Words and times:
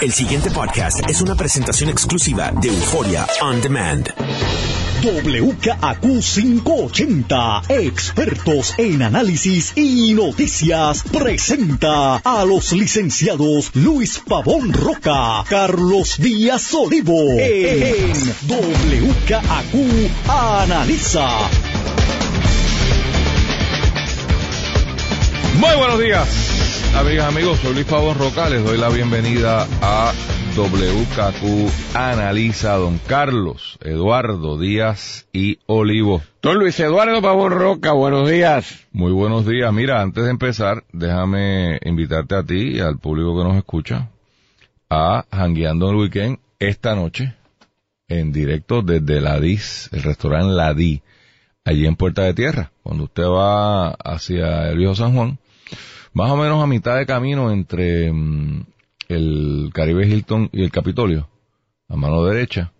El 0.00 0.12
siguiente 0.12 0.48
podcast 0.52 1.00
es 1.10 1.20
una 1.22 1.34
presentación 1.34 1.90
exclusiva 1.90 2.52
de 2.52 2.68
Euforia 2.68 3.26
On 3.40 3.60
Demand. 3.60 4.08
WKAQ 5.02 6.20
580, 6.20 7.62
expertos 7.68 8.74
en 8.78 9.02
análisis 9.02 9.72
y 9.76 10.14
noticias, 10.14 11.02
presenta 11.02 12.16
a 12.16 12.44
los 12.44 12.72
licenciados 12.72 13.72
Luis 13.74 14.20
Pavón 14.24 14.72
Roca, 14.72 15.42
Carlos 15.48 16.16
Díaz 16.18 16.72
Olivo, 16.74 17.32
en 17.36 18.12
WKAQ 18.46 19.74
Analiza. 20.28 21.28
Muy 25.58 25.76
buenos 25.76 25.98
días, 25.98 26.57
amigas, 26.98 27.28
amigos. 27.28 27.58
Soy 27.60 27.74
Luis 27.74 27.86
Pavón 27.86 28.18
Roca. 28.18 28.48
Les 28.48 28.64
doy 28.64 28.76
la 28.76 28.88
bienvenida 28.88 29.66
a 29.80 30.12
WKQ 30.56 31.94
Analiza 31.94 32.74
Don 32.74 32.98
Carlos, 32.98 33.78
Eduardo 33.82 34.58
Díaz 34.58 35.28
y 35.32 35.60
Olivo. 35.66 36.22
Don 36.42 36.58
Luis 36.58 36.78
Eduardo 36.80 37.22
Pavón 37.22 37.52
Roca, 37.52 37.92
buenos 37.92 38.28
días. 38.28 38.86
Muy 38.90 39.12
buenos 39.12 39.46
días. 39.46 39.72
Mira, 39.72 40.02
antes 40.02 40.24
de 40.24 40.30
empezar, 40.30 40.84
déjame 40.92 41.78
invitarte 41.84 42.34
a 42.34 42.42
ti 42.42 42.76
y 42.76 42.80
al 42.80 42.98
público 42.98 43.38
que 43.38 43.48
nos 43.48 43.56
escucha 43.56 44.08
a 44.90 45.24
Jangueando 45.30 45.90
el 45.90 45.96
Weekend 45.96 46.38
esta 46.58 46.96
noche 46.96 47.34
en 48.08 48.32
directo 48.32 48.82
desde 48.82 49.20
la 49.20 49.38
DIS, 49.38 49.90
el 49.92 50.02
restaurante 50.02 50.52
La 50.52 50.74
Di, 50.74 51.02
allí 51.64 51.86
en 51.86 51.94
Puerta 51.94 52.22
de 52.22 52.34
Tierra. 52.34 52.72
Cuando 52.82 53.04
usted 53.04 53.24
va 53.24 53.90
hacia 53.90 54.70
el 54.70 54.78
Viejo 54.78 54.96
San 54.96 55.14
Juan, 55.14 55.38
más 56.12 56.30
o 56.30 56.36
menos 56.36 56.62
a 56.62 56.66
mitad 56.66 56.96
de 56.96 57.06
camino 57.06 57.50
entre 57.50 58.12
mm, 58.12 58.64
el 59.08 59.70
Caribe 59.72 60.06
Hilton 60.06 60.50
y 60.52 60.62
el 60.62 60.70
Capitolio, 60.70 61.28
a 61.88 61.96
mano 61.96 62.24
derecha. 62.24 62.72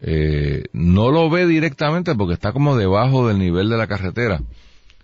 Eh, 0.00 0.64
no 0.72 1.10
lo 1.10 1.30
ve 1.30 1.46
directamente 1.46 2.14
porque 2.14 2.34
está 2.34 2.52
como 2.52 2.76
debajo 2.76 3.28
del 3.28 3.38
nivel 3.38 3.68
de 3.68 3.76
la 3.76 3.86
carretera. 3.86 4.40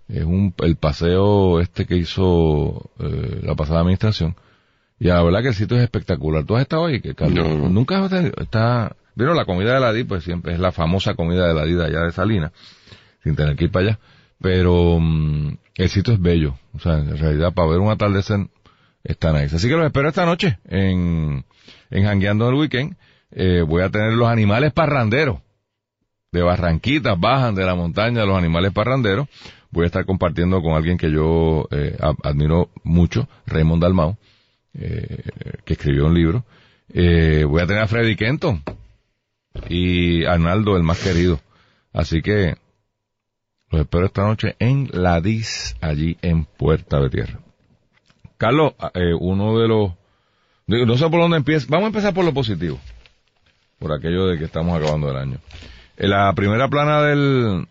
Es 0.09 0.23
un, 0.25 0.53
el 0.57 0.75
paseo 0.75 1.59
este 1.61 1.85
que 1.85 1.95
hizo 1.95 2.89
eh, 2.99 3.41
la 3.43 3.55
pasada 3.55 3.81
administración. 3.81 4.35
Y 4.99 5.07
la 5.07 5.23
verdad 5.23 5.41
que 5.41 5.49
el 5.49 5.53
sitio 5.53 5.77
es 5.77 5.83
espectacular. 5.83 6.43
¿Tú 6.43 6.55
has 6.55 6.63
estado 6.63 6.87
ahí? 6.87 6.99
Que 6.99 7.13
Nunca 7.29 7.99
has 7.99 8.11
estado, 8.11 8.31
está, 8.41 8.95
vieron 9.15 9.37
la 9.37 9.45
comida 9.45 9.73
de 9.73 9.79
la 9.79 9.93
DI, 9.93 10.03
pues 10.03 10.23
siempre 10.23 10.53
es 10.53 10.59
la 10.59 10.73
famosa 10.73 11.13
comida 11.13 11.47
de 11.47 11.53
la 11.53 11.63
DI 11.63 11.73
de 11.73 11.85
allá 11.85 12.01
de 12.01 12.11
Salina, 12.11 12.51
sin 13.23 13.35
tener 13.35 13.55
que 13.55 13.65
ir 13.65 13.71
para 13.71 13.87
allá. 13.87 13.99
Pero 14.41 14.99
mm, 14.99 15.57
el 15.79 15.89
sitio 15.89 16.13
es 16.13 16.21
bello. 16.21 16.59
O 16.73 16.79
sea, 16.79 16.97
en 16.97 17.17
realidad 17.17 17.53
para 17.53 17.69
ver 17.69 17.79
un 17.79 17.89
atardecer 17.89 18.47
está 19.03 19.31
nice. 19.31 19.55
Así 19.55 19.69
que 19.69 19.75
los 19.75 19.85
espero 19.85 20.09
esta 20.09 20.25
noche 20.25 20.59
en, 20.65 21.45
en 21.89 22.05
Hangueando 22.05 22.49
el 22.49 22.55
Weekend. 22.55 22.97
Eh, 23.31 23.63
voy 23.65 23.81
a 23.81 23.89
tener 23.89 24.11
los 24.13 24.27
animales 24.27 24.73
parranderos. 24.73 25.39
De 26.31 26.43
Barranquitas, 26.43 27.19
bajan 27.19 27.55
de 27.55 27.65
la 27.65 27.73
montaña 27.73 28.25
los 28.25 28.37
animales 28.37 28.71
parranderos. 28.71 29.27
Voy 29.71 29.85
a 29.85 29.87
estar 29.87 30.05
compartiendo 30.05 30.61
con 30.61 30.73
alguien 30.73 30.97
que 30.97 31.09
yo 31.11 31.67
eh, 31.71 31.97
admiro 32.23 32.69
mucho, 32.83 33.27
Raymond 33.47 33.81
Dalmau, 33.81 34.17
eh, 34.73 35.23
que 35.63 35.73
escribió 35.73 36.05
un 36.05 36.13
libro. 36.13 36.43
Eh, 36.93 37.45
voy 37.47 37.61
a 37.61 37.67
tener 37.67 37.81
a 37.81 37.87
Freddy 37.87 38.15
Kenton 38.15 38.63
y 39.69 40.25
Arnaldo, 40.25 40.75
el 40.75 40.83
más 40.83 40.99
querido. 40.99 41.39
Así 41.93 42.21
que 42.21 42.57
los 43.71 43.81
espero 43.81 44.05
esta 44.05 44.23
noche 44.23 44.55
en 44.59 44.89
La 44.91 45.21
Dis, 45.21 45.75
allí 45.81 46.17
en 46.21 46.45
Puerta 46.45 46.99
de 46.99 47.09
Tierra. 47.09 47.39
Carlos, 48.37 48.73
eh, 48.93 49.13
uno 49.19 49.59
de 49.59 49.67
los... 49.67 49.91
No 50.65 50.97
sé 50.97 51.09
por 51.09 51.19
dónde 51.19 51.37
empieza. 51.37 51.67
Vamos 51.69 51.85
a 51.85 51.87
empezar 51.87 52.13
por 52.13 52.25
lo 52.25 52.33
positivo. 52.33 52.79
Por 53.79 53.91
aquello 53.91 54.27
de 54.27 54.37
que 54.37 54.45
estamos 54.45 54.79
acabando 54.79 55.09
el 55.09 55.17
año. 55.17 55.39
En 55.97 56.09
la 56.11 56.31
primera 56.33 56.67
plana 56.67 57.01
del, 57.01 57.67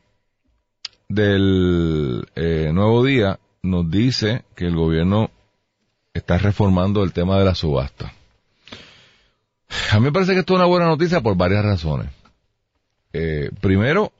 del 1.08 2.28
eh, 2.34 2.70
Nuevo 2.72 3.04
Día 3.04 3.38
nos 3.62 3.90
dice 3.90 4.44
que 4.54 4.66
el 4.66 4.76
gobierno 4.76 5.30
está 6.12 6.38
reformando 6.38 7.02
el 7.02 7.12
tema 7.12 7.38
de 7.38 7.44
la 7.44 7.54
subasta. 7.54 8.12
A 9.90 9.98
mí 9.98 10.04
me 10.04 10.12
parece 10.12 10.34
que 10.34 10.40
esto 10.40 10.54
es 10.54 10.58
una 10.58 10.66
buena 10.66 10.86
noticia 10.86 11.20
por 11.20 11.36
varias 11.36 11.64
razones. 11.64 12.08
Eh, 13.12 13.50
primero, 13.60 14.12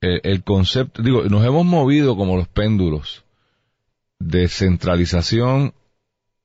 el 0.00 0.44
concepto, 0.44 1.02
digo, 1.02 1.24
nos 1.24 1.44
hemos 1.44 1.64
movido 1.64 2.16
como 2.16 2.36
los 2.36 2.48
péndulos 2.48 3.24
de 4.18 4.48
centralización 4.48 5.74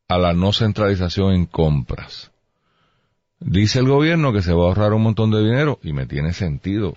a 0.07 0.17
la 0.17 0.33
no 0.33 0.53
centralización 0.53 1.33
en 1.33 1.45
compras. 1.45 2.31
Dice 3.39 3.79
el 3.79 3.87
gobierno 3.87 4.33
que 4.33 4.41
se 4.41 4.53
va 4.53 4.63
a 4.63 4.67
ahorrar 4.67 4.93
un 4.93 5.03
montón 5.03 5.31
de 5.31 5.43
dinero, 5.43 5.79
y 5.83 5.93
me 5.93 6.05
tiene 6.05 6.33
sentido 6.33 6.95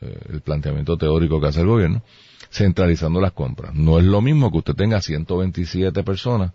eh, 0.00 0.18
el 0.30 0.40
planteamiento 0.40 0.96
teórico 0.96 1.40
que 1.40 1.48
hace 1.48 1.60
el 1.60 1.66
gobierno, 1.66 2.02
centralizando 2.50 3.20
las 3.20 3.32
compras. 3.32 3.74
No 3.74 3.98
es 3.98 4.04
lo 4.04 4.20
mismo 4.20 4.50
que 4.50 4.58
usted 4.58 4.74
tenga 4.74 5.00
127 5.00 6.02
personas 6.02 6.52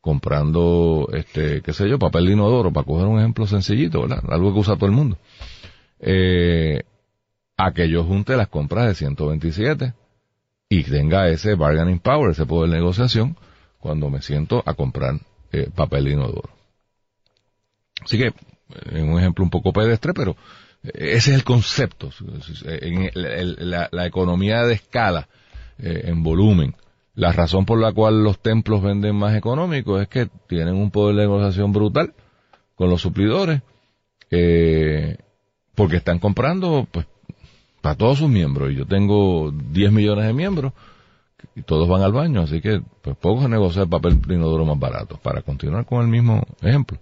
comprando, 0.00 1.08
este, 1.12 1.60
qué 1.60 1.72
sé 1.72 1.88
yo, 1.88 1.98
papel 1.98 2.26
de 2.26 2.32
inodoro, 2.32 2.72
para 2.72 2.86
coger 2.86 3.06
un 3.06 3.18
ejemplo 3.18 3.46
sencillito, 3.46 4.02
¿verdad? 4.02 4.22
Algo 4.30 4.52
que 4.52 4.60
usa 4.60 4.76
todo 4.76 4.86
el 4.86 4.92
mundo. 4.92 5.18
Eh, 6.00 6.82
a 7.58 7.72
que 7.72 7.90
yo 7.90 8.04
junte 8.04 8.36
las 8.36 8.48
compras 8.48 8.86
de 8.86 8.94
127 8.94 9.92
y 10.68 10.84
tenga 10.84 11.28
ese 11.28 11.56
bargaining 11.56 11.98
power, 11.98 12.30
ese 12.30 12.46
poder 12.46 12.70
de 12.70 12.76
negociación, 12.76 13.36
cuando 13.78 14.08
me 14.10 14.22
siento 14.22 14.62
a 14.64 14.74
comprar 14.74 15.20
eh, 15.52 15.68
papel 15.74 16.04
de 16.04 16.12
inodoro. 16.12 16.50
Así 18.00 18.16
que, 18.16 18.32
en 18.92 19.10
un 19.10 19.18
ejemplo 19.18 19.44
un 19.44 19.50
poco 19.50 19.72
pedestre, 19.72 20.14
pero 20.14 20.36
ese 20.82 21.30
es 21.30 21.36
el 21.36 21.44
concepto. 21.44 22.10
En 22.64 23.10
la, 23.14 24.06
economía 24.06 24.62
de 24.62 24.74
escala, 24.74 25.28
eh, 25.78 26.02
en 26.04 26.22
volumen, 26.22 26.76
la 27.14 27.32
razón 27.32 27.66
por 27.66 27.80
la 27.80 27.92
cual 27.92 28.22
los 28.22 28.40
templos 28.40 28.82
venden 28.82 29.16
más 29.16 29.34
económicos 29.34 30.00
es 30.02 30.08
que 30.08 30.28
tienen 30.46 30.76
un 30.76 30.92
poder 30.92 31.16
de 31.16 31.22
negociación 31.22 31.72
brutal 31.72 32.14
con 32.76 32.88
los 32.88 33.00
suplidores, 33.00 33.62
eh, 34.30 35.16
porque 35.74 35.96
están 35.96 36.20
comprando 36.20 36.86
pues 36.90 37.06
para 37.88 37.96
todos 37.96 38.18
sus 38.18 38.28
miembros. 38.28 38.70
Y 38.70 38.74
yo 38.74 38.84
tengo 38.84 39.50
10 39.50 39.92
millones 39.92 40.26
de 40.26 40.34
miembros 40.34 40.74
y 41.54 41.62
todos 41.62 41.88
van 41.88 42.02
al 42.02 42.12
baño, 42.12 42.42
así 42.42 42.60
que 42.60 42.82
pues 43.00 43.16
poco 43.16 43.48
se 43.72 43.80
el 43.80 43.88
papel 43.88 44.20
inodoro 44.28 44.66
más 44.66 44.78
barato, 44.78 45.18
para 45.22 45.40
continuar 45.40 45.86
con 45.86 46.02
el 46.02 46.08
mismo 46.08 46.46
ejemplo. 46.60 46.98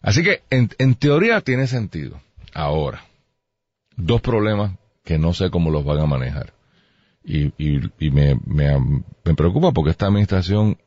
Así 0.00 0.22
que 0.22 0.44
en, 0.48 0.70
en 0.78 0.94
teoría 0.94 1.42
tiene 1.42 1.66
sentido. 1.66 2.18
Ahora, 2.54 3.04
dos 3.96 4.22
problemas 4.22 4.72
que 5.04 5.18
no 5.18 5.34
sé 5.34 5.50
cómo 5.50 5.70
los 5.70 5.84
van 5.84 5.98
a 5.98 6.06
manejar. 6.06 6.54
Y, 7.22 7.48
y, 7.58 7.82
y 7.98 8.10
me, 8.10 8.40
me, 8.46 8.78
me 9.24 9.34
preocupa 9.34 9.72
porque 9.72 9.90
esta 9.90 10.06
administración 10.06 10.78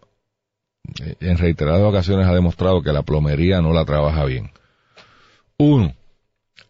eh, 1.00 1.16
en 1.20 1.38
reiteradas 1.38 1.84
ocasiones 1.84 2.26
ha 2.26 2.34
demostrado 2.34 2.82
que 2.82 2.92
la 2.92 3.04
plomería 3.04 3.62
no 3.62 3.72
la 3.72 3.86
trabaja 3.86 4.26
bien. 4.26 4.50
Uno, 5.60 5.94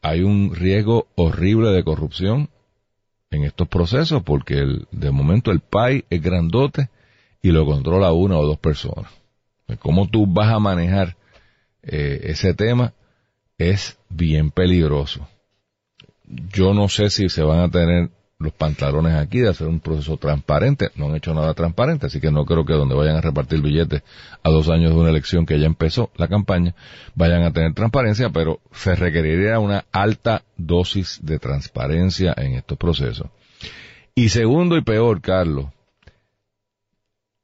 hay 0.01 0.21
un 0.21 0.55
riesgo 0.55 1.07
horrible 1.15 1.69
de 1.69 1.83
corrupción 1.83 2.49
en 3.29 3.43
estos 3.43 3.67
procesos 3.67 4.23
porque 4.23 4.63
de 4.91 5.11
momento 5.11 5.51
el 5.51 5.59
PAI 5.61 6.05
es 6.09 6.21
grandote 6.21 6.89
y 7.41 7.51
lo 7.51 7.65
controla 7.65 8.11
una 8.11 8.37
o 8.37 8.45
dos 8.45 8.59
personas. 8.59 9.11
¿Cómo 9.79 10.07
tú 10.07 10.27
vas 10.27 10.53
a 10.53 10.59
manejar 10.59 11.15
eh, 11.83 12.21
ese 12.23 12.53
tema? 12.53 12.93
Es 13.57 13.97
bien 14.09 14.51
peligroso. 14.51 15.27
Yo 16.25 16.73
no 16.73 16.89
sé 16.89 17.09
si 17.09 17.29
se 17.29 17.43
van 17.43 17.59
a 17.59 17.69
tener 17.69 18.09
los 18.41 18.53
pantalones 18.53 19.15
aquí 19.15 19.39
de 19.39 19.49
hacer 19.49 19.67
un 19.67 19.79
proceso 19.79 20.17
transparente. 20.17 20.89
No 20.95 21.07
han 21.07 21.15
hecho 21.15 21.33
nada 21.33 21.53
transparente, 21.53 22.07
así 22.07 22.19
que 22.19 22.31
no 22.31 22.45
creo 22.45 22.65
que 22.65 22.73
donde 22.73 22.95
vayan 22.95 23.15
a 23.15 23.21
repartir 23.21 23.61
billetes 23.61 24.03
a 24.43 24.49
dos 24.49 24.69
años 24.69 24.93
de 24.93 24.99
una 24.99 25.09
elección 25.09 25.45
que 25.45 25.59
ya 25.59 25.65
empezó 25.65 26.11
la 26.15 26.27
campaña, 26.27 26.75
vayan 27.15 27.43
a 27.43 27.53
tener 27.53 27.73
transparencia, 27.73 28.29
pero 28.29 28.59
se 28.71 28.95
requeriría 28.95 29.59
una 29.59 29.85
alta 29.91 30.43
dosis 30.57 31.19
de 31.21 31.39
transparencia 31.39 32.33
en 32.37 32.53
estos 32.53 32.77
procesos. 32.77 33.27
Y 34.15 34.29
segundo 34.29 34.77
y 34.77 34.81
peor, 34.81 35.21
Carlos, 35.21 35.67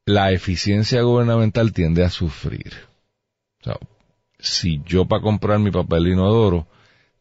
la 0.05 0.31
eficiencia 0.31 1.01
gubernamental 1.01 1.73
tiende 1.73 2.03
a 2.03 2.09
sufrir. 2.09 2.73
O 3.61 3.63
sea, 3.63 3.77
si 4.39 4.81
yo 4.85 5.05
para 5.05 5.21
comprar 5.21 5.59
mi 5.59 5.71
papel 5.71 6.07
inodoro 6.07 6.67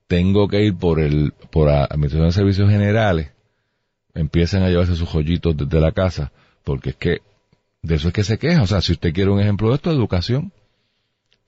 tengo 0.07 0.49
que 0.49 0.63
ir 0.63 0.77
por 0.77 1.01
el 1.01 1.33
por 1.51 1.69
la 1.69 1.85
Administración 1.85 2.29
de 2.29 2.33
Servicios 2.33 2.71
Generales 2.71 3.31
empiecen 4.17 4.63
a 4.63 4.69
llevarse 4.69 4.97
sus 4.97 5.09
joyitos 5.09 5.57
desde 5.57 5.81
la 5.81 5.93
casa, 5.93 6.33
porque 6.65 6.91
es 6.91 6.97
que 6.97 7.23
de 7.83 7.95
eso 7.95 8.09
es 8.09 8.15
que 8.15 8.25
se 8.25 8.39
queja. 8.39 8.63
O 8.63 8.67
sea, 8.67 8.81
si 8.81 8.93
usted 8.93 9.13
quiere 9.13 9.31
un 9.31 9.41
ejemplo 9.41 9.69
de 9.69 9.77
esto, 9.77 9.91
educación, 9.91 10.53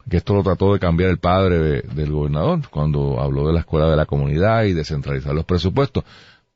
que 0.09 0.19
esto 0.19 0.35
lo 0.35 0.43
trató 0.43 0.73
de 0.73 0.79
cambiar 0.79 1.11
el 1.11 1.19
padre 1.19 1.83
del 1.83 2.13
gobernador 2.13 2.69
cuando 2.71 3.21
habló 3.21 3.47
de 3.47 3.55
la 3.55 3.61
escuela 3.61 3.91
de 3.91 3.97
la 3.97 4.07
comunidad 4.07 4.65
y 4.65 4.75
de 4.75 4.85
centralizar 4.85 5.35
los 5.35 5.45
presupuestos. 5.45 6.05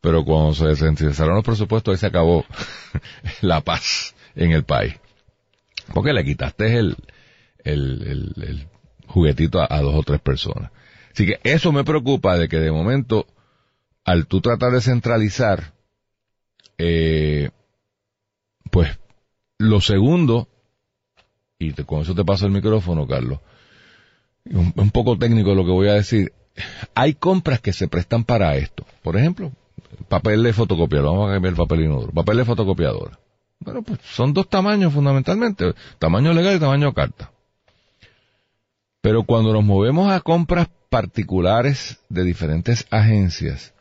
Pero 0.01 0.25
cuando 0.25 0.55
se 0.55 0.67
descentralizaron 0.67 1.35
los 1.35 1.45
presupuestos, 1.45 1.93
ahí 1.93 1.99
se 1.99 2.07
acabó 2.07 2.45
la 3.41 3.61
paz 3.61 4.15
en 4.35 4.53
el 4.53 4.65
país. 4.65 4.95
Porque 5.95 6.13
le 6.13 6.25
quitaste 6.25 6.77
el, 6.79 6.97
el, 7.65 8.35
el, 8.43 8.67
juguetito 9.07 9.61
a, 9.61 9.67
a 9.69 9.81
dos 9.81 9.95
o 9.95 10.03
tres 10.03 10.21
personas. 10.21 10.71
Así 11.13 11.27
que 11.27 11.41
eso 11.45 11.73
me 11.73 11.85
preocupa 11.85 12.39
de 12.39 12.49
que 12.49 12.59
de 12.59 12.73
momento, 12.73 13.27
al 14.05 14.27
tú 14.27 14.41
tratar 14.41 14.73
de 14.73 14.81
centralizar, 14.81 15.73
eh, 16.85 17.51
pues 18.73 18.99
lo 19.59 19.81
segundo, 19.81 20.49
y 21.59 21.73
con 21.85 22.03
eso 22.03 22.13
te 22.13 22.25
paso 22.25 22.47
el 22.47 22.53
micrófono, 22.53 23.07
Carlos, 23.07 23.39
un, 24.47 24.73
un 24.75 24.91
poco 24.91 25.17
técnico 25.17 25.55
lo 25.55 25.65
que 25.65 25.71
voy 25.71 25.89
a 25.89 25.95
decir, 25.95 26.33
hay 26.95 27.15
compras 27.15 27.61
que 27.61 27.73
se 27.73 27.87
prestan 27.87 28.25
para 28.25 28.57
esto. 28.57 28.85
Por 29.03 29.17
ejemplo, 29.17 29.53
papel 30.09 30.43
de 30.43 30.53
fotocopiadora, 30.53 31.13
vamos 31.13 31.31
a 31.31 31.35
cambiar 31.35 31.53
el 31.53 31.59
papel 31.59 31.83
inodoro, 31.83 32.13
papel 32.13 32.39
de 32.39 32.45
fotocopiadora. 32.45 33.19
Bueno, 33.61 33.83
pues 33.83 34.01
son 34.03 34.33
dos 34.33 34.49
tamaños 34.49 34.93
fundamentalmente, 34.93 35.75
tamaño 36.01 36.33
legal 36.33 36.57
y 36.57 36.61
tamaño 36.61 36.93
carta. 36.93 37.31
Pero 39.01 39.23
cuando 39.23 39.53
nos 39.53 39.65
movemos 39.65 40.11
a 40.11 40.21
compras 40.21 40.69
particulares 40.91 42.01
de 42.09 42.25
diferentes 42.25 42.89
agencias, 42.91 43.73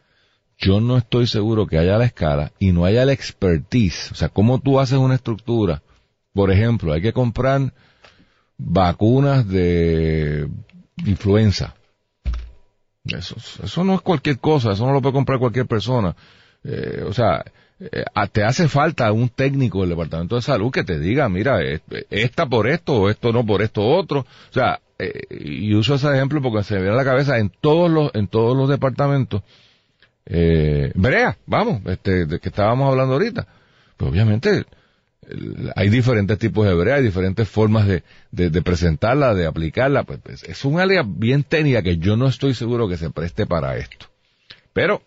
yo 0.62 0.80
no 0.80 0.98
estoy 0.98 1.26
seguro 1.26 1.66
que 1.66 1.80
haya 1.80 1.98
la 1.98 2.06
escala 2.06 2.52
y 2.60 2.72
no 2.72 2.86
haya 2.86 3.04
la 3.04 3.14
expertise. 3.14 4.12
O 4.12 4.16
sea, 4.16 4.30
cómo 4.30 4.60
tú 4.60 4.80
haces 4.80 5.00
una 5.00 5.16
estructura. 5.16 5.82
Por 6.34 6.52
ejemplo, 6.52 6.94
hay 6.94 7.02
que 7.02 7.14
comprar 7.14 7.74
vacunas 8.58 9.48
de 9.50 10.48
influenza. 11.06 11.76
Eso, 13.06 13.36
eso 13.64 13.84
no 13.84 13.96
es 13.96 14.02
cualquier 14.02 14.38
cosa, 14.38 14.74
eso 14.74 14.86
no 14.86 14.94
lo 14.94 15.02
puede 15.02 15.14
comprar 15.14 15.40
cualquier 15.40 15.66
persona. 15.66 16.16
Eh, 16.64 17.04
o 17.08 17.12
sea, 17.12 17.44
eh, 17.80 18.06
te 18.32 18.44
hace 18.44 18.68
falta 18.68 19.12
un 19.12 19.30
técnico 19.30 19.82
del 19.82 19.90
Departamento 19.90 20.36
de 20.36 20.44
Salud 20.44 20.72
que 20.72 20.84
te 20.84 21.00
diga, 21.00 21.28
mira, 21.28 21.64
eh, 21.64 21.82
esta 22.12 22.46
por 22.46 22.68
esto 22.68 22.94
o 22.94 23.10
esto 23.10 23.34
no 23.34 23.44
por 23.44 23.64
esto 23.64 23.84
otro. 23.84 24.20
O 24.20 24.54
sea, 24.54 24.80
y 25.32 25.74
uso 25.74 25.96
ese 25.96 26.14
ejemplo 26.14 26.40
porque 26.44 26.64
se 26.64 26.76
me 26.76 26.82
viene 26.82 26.94
a 26.94 26.98
la 26.98 27.04
cabeza 27.04 27.40
en 27.40 27.50
todos 27.50 27.90
los, 27.90 28.12
en 28.14 28.28
todos 28.28 28.56
los 28.56 28.70
departamentos. 28.70 29.42
Eh, 30.26 30.92
Brea, 30.96 31.38
vamos, 31.46 31.82
este, 31.86 32.26
de 32.26 32.40
que 32.40 32.50
estábamos 32.50 32.90
hablando 32.90 33.14
ahorita. 33.14 33.48
Pues 33.98 34.12
obviamente, 34.12 34.66
hay 35.76 35.90
diferentes 35.90 36.38
tipos 36.38 36.66
de 36.66 36.74
brea, 36.74 36.96
hay 36.96 37.04
diferentes 37.04 37.48
formas 37.48 37.88
de, 37.88 38.04
de, 38.32 38.50
de 38.50 38.62
presentarla, 38.62 39.34
de 39.34 39.46
aplicarla. 39.46 40.04
Pues, 40.04 40.20
pues, 40.24 40.44
es 40.44 40.66
un 40.66 40.80
área 40.80 41.04
bien 41.06 41.44
técnica 41.44 41.82
que 41.82 41.98
yo 41.98 42.18
no 42.18 42.28
estoy 42.28 42.54
seguro 42.54 42.88
que 42.88 42.98
se 42.98 43.10
preste 43.10 43.46
para 43.46 43.78
esto. 43.78 44.08
Pero, 44.74 45.02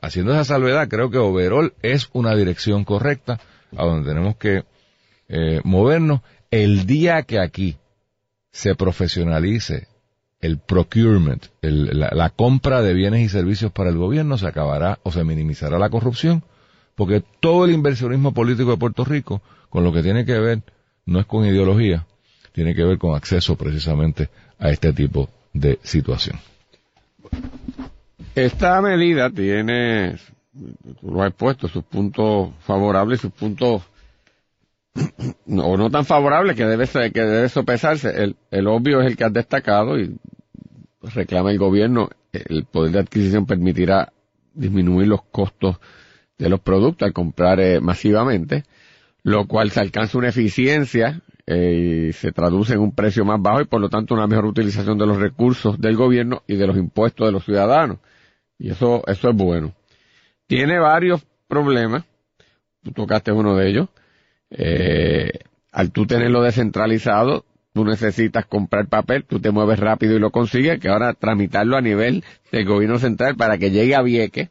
haciendo 0.00 0.32
esa 0.32 0.44
salvedad, 0.44 0.88
creo 0.88 1.10
que 1.10 1.18
overall 1.18 1.72
es 1.82 2.08
una 2.12 2.34
dirección 2.34 2.84
correcta 2.84 3.40
a 3.76 3.84
donde 3.84 4.08
tenemos 4.08 4.36
que 4.36 4.64
eh, 5.28 5.60
movernos. 5.64 6.20
El 6.50 6.86
día 6.86 7.22
que 7.22 7.40
aquí 7.40 7.78
se 8.52 8.74
profesionalice 8.74 9.88
el 10.44 10.58
procurement, 10.58 11.42
el- 11.62 11.98
la, 11.98 12.10
la 12.12 12.28
compra 12.30 12.82
de 12.82 12.92
bienes 12.92 13.22
y 13.22 13.28
servicios 13.30 13.72
para 13.72 13.88
el 13.88 13.96
gobierno, 13.96 14.36
se 14.36 14.46
acabará 14.46 14.98
o 15.02 15.10
se 15.10 15.24
minimizará 15.24 15.78
la 15.78 15.88
corrupción, 15.88 16.42
porque 16.96 17.22
todo 17.40 17.64
el 17.64 17.70
inversionismo 17.72 18.32
político 18.32 18.70
de 18.72 18.76
Puerto 18.76 19.04
Rico, 19.06 19.40
con 19.70 19.84
lo 19.84 19.92
que 19.92 20.02
tiene 20.02 20.26
que 20.26 20.38
ver, 20.38 20.60
no 21.06 21.18
es 21.18 21.24
con 21.26 21.46
ideología, 21.46 22.04
tiene 22.52 22.74
que 22.74 22.84
ver 22.84 22.98
con 22.98 23.14
acceso 23.16 23.56
precisamente 23.56 24.28
a 24.58 24.68
este 24.70 24.92
tipo 24.92 25.30
de 25.54 25.78
situación. 25.82 26.38
Esta 28.34 28.80
medida 28.82 29.30
tiene, 29.30 30.16
tú 31.00 31.10
lo 31.10 31.22
has 31.22 31.32
puesto, 31.32 31.68
sus 31.68 31.84
puntos 31.84 32.50
favorables 32.66 33.20
y 33.20 33.22
sus 33.22 33.32
puntos 33.32 33.82
no- 35.46 35.76
no 35.76 35.90
tan 35.90 36.04
favorables 36.04 36.54
que 36.54 36.64
debe 36.66 36.86
ser- 36.86 37.12
que 37.12 37.20
debe 37.22 37.48
sopesarse. 37.48 38.10
El, 38.22 38.36
el 38.50 38.66
obvio 38.68 39.00
es 39.00 39.06
el 39.08 39.16
que 39.16 39.24
has 39.24 39.32
destacado 39.32 39.98
y 39.98 40.16
reclama 41.12 41.50
el 41.50 41.58
gobierno. 41.58 42.10
El 42.32 42.64
poder 42.64 42.92
de 42.92 42.98
adquisición 43.00 43.46
permitirá 43.46 44.12
disminuir 44.54 45.08
los 45.08 45.22
costos 45.22 45.76
de 46.38 46.48
los 46.48 46.60
productos 46.60 47.06
al 47.06 47.12
comprar 47.12 47.60
eh, 47.60 47.80
masivamente, 47.80 48.64
lo 49.22 49.46
cual 49.46 49.70
se 49.70 49.80
alcanza 49.80 50.18
una 50.18 50.28
eficiencia 50.28 51.20
eh, 51.46 52.08
y 52.08 52.12
se 52.12 52.32
traduce 52.32 52.74
en 52.74 52.80
un 52.80 52.94
precio 52.94 53.24
más 53.24 53.40
bajo 53.40 53.60
y 53.60 53.66
por 53.66 53.80
lo 53.80 53.88
tanto 53.88 54.14
una 54.14 54.26
mejor 54.26 54.46
utilización 54.46 54.98
de 54.98 55.06
los 55.06 55.18
recursos 55.18 55.80
del 55.80 55.96
gobierno 55.96 56.42
y 56.46 56.56
de 56.56 56.66
los 56.66 56.76
impuestos 56.76 57.26
de 57.26 57.32
los 57.32 57.44
ciudadanos. 57.44 57.98
Y 58.58 58.70
eso, 58.70 59.02
eso 59.06 59.30
es 59.30 59.36
bueno. 59.36 59.72
Tiene 60.46 60.78
varios 60.78 61.24
problemas. 61.48 62.04
Tú 62.82 62.92
tocaste 62.92 63.32
uno 63.32 63.56
de 63.56 63.68
ellos. 63.68 63.88
Eh, 64.50 65.30
al 65.72 65.90
tú 65.90 66.06
tenerlo 66.06 66.42
descentralizado, 66.42 67.44
tú 67.74 67.84
necesitas 67.84 68.46
comprar 68.46 68.86
papel, 68.86 69.24
tú 69.24 69.40
te 69.40 69.50
mueves 69.50 69.80
rápido 69.80 70.16
y 70.16 70.20
lo 70.20 70.30
consigues, 70.30 70.78
que 70.80 70.88
ahora 70.88 71.12
tramitarlo 71.12 71.76
a 71.76 71.80
nivel 71.82 72.24
del 72.52 72.64
gobierno 72.64 72.98
central 73.00 73.36
para 73.36 73.58
que 73.58 73.70
llegue 73.72 73.96
a 73.96 74.02
Vieques, 74.02 74.48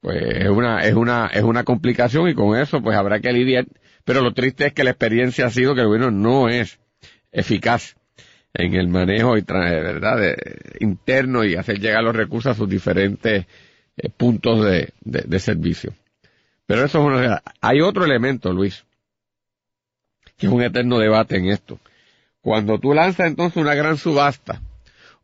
pues 0.00 0.16
es 0.22 0.48
una, 0.48 0.80
es 0.82 0.94
una, 0.94 1.26
es 1.26 1.42
una 1.42 1.62
complicación 1.62 2.28
y 2.28 2.34
con 2.34 2.58
eso 2.58 2.82
pues 2.82 2.96
habrá 2.96 3.20
que 3.20 3.32
lidiar. 3.32 3.66
Pero 4.04 4.22
lo 4.22 4.32
triste 4.32 4.66
es 4.66 4.72
que 4.72 4.82
la 4.82 4.90
experiencia 4.90 5.46
ha 5.46 5.50
sido 5.50 5.74
que 5.74 5.82
el 5.82 5.86
gobierno 5.88 6.10
no 6.10 6.48
es 6.48 6.78
eficaz 7.32 7.96
en 8.54 8.74
el 8.74 8.88
manejo 8.88 9.36
y 9.36 9.42
verdad 9.42 10.18
de- 10.18 10.36
interno 10.80 11.44
y 11.44 11.56
hacer 11.56 11.80
llegar 11.80 12.02
los 12.02 12.16
recursos 12.16 12.52
a 12.52 12.54
sus 12.54 12.68
diferentes 12.68 13.46
eh, 13.96 14.08
puntos 14.16 14.64
de, 14.64 14.88
de, 15.02 15.20
de 15.26 15.38
servicio. 15.38 15.92
Pero 16.66 16.84
eso 16.84 16.98
es 16.98 17.04
una 17.04 17.16
realidad. 17.16 17.42
Hay 17.60 17.82
otro 17.82 18.04
elemento, 18.06 18.52
Luis, 18.54 18.84
que 20.38 20.46
es 20.46 20.52
un 20.52 20.62
eterno 20.62 20.98
debate 20.98 21.36
en 21.36 21.46
esto. 21.50 21.78
Cuando 22.44 22.78
tú 22.78 22.92
lanzas 22.92 23.26
entonces 23.26 23.56
una 23.56 23.74
gran 23.74 23.96
subasta, 23.96 24.60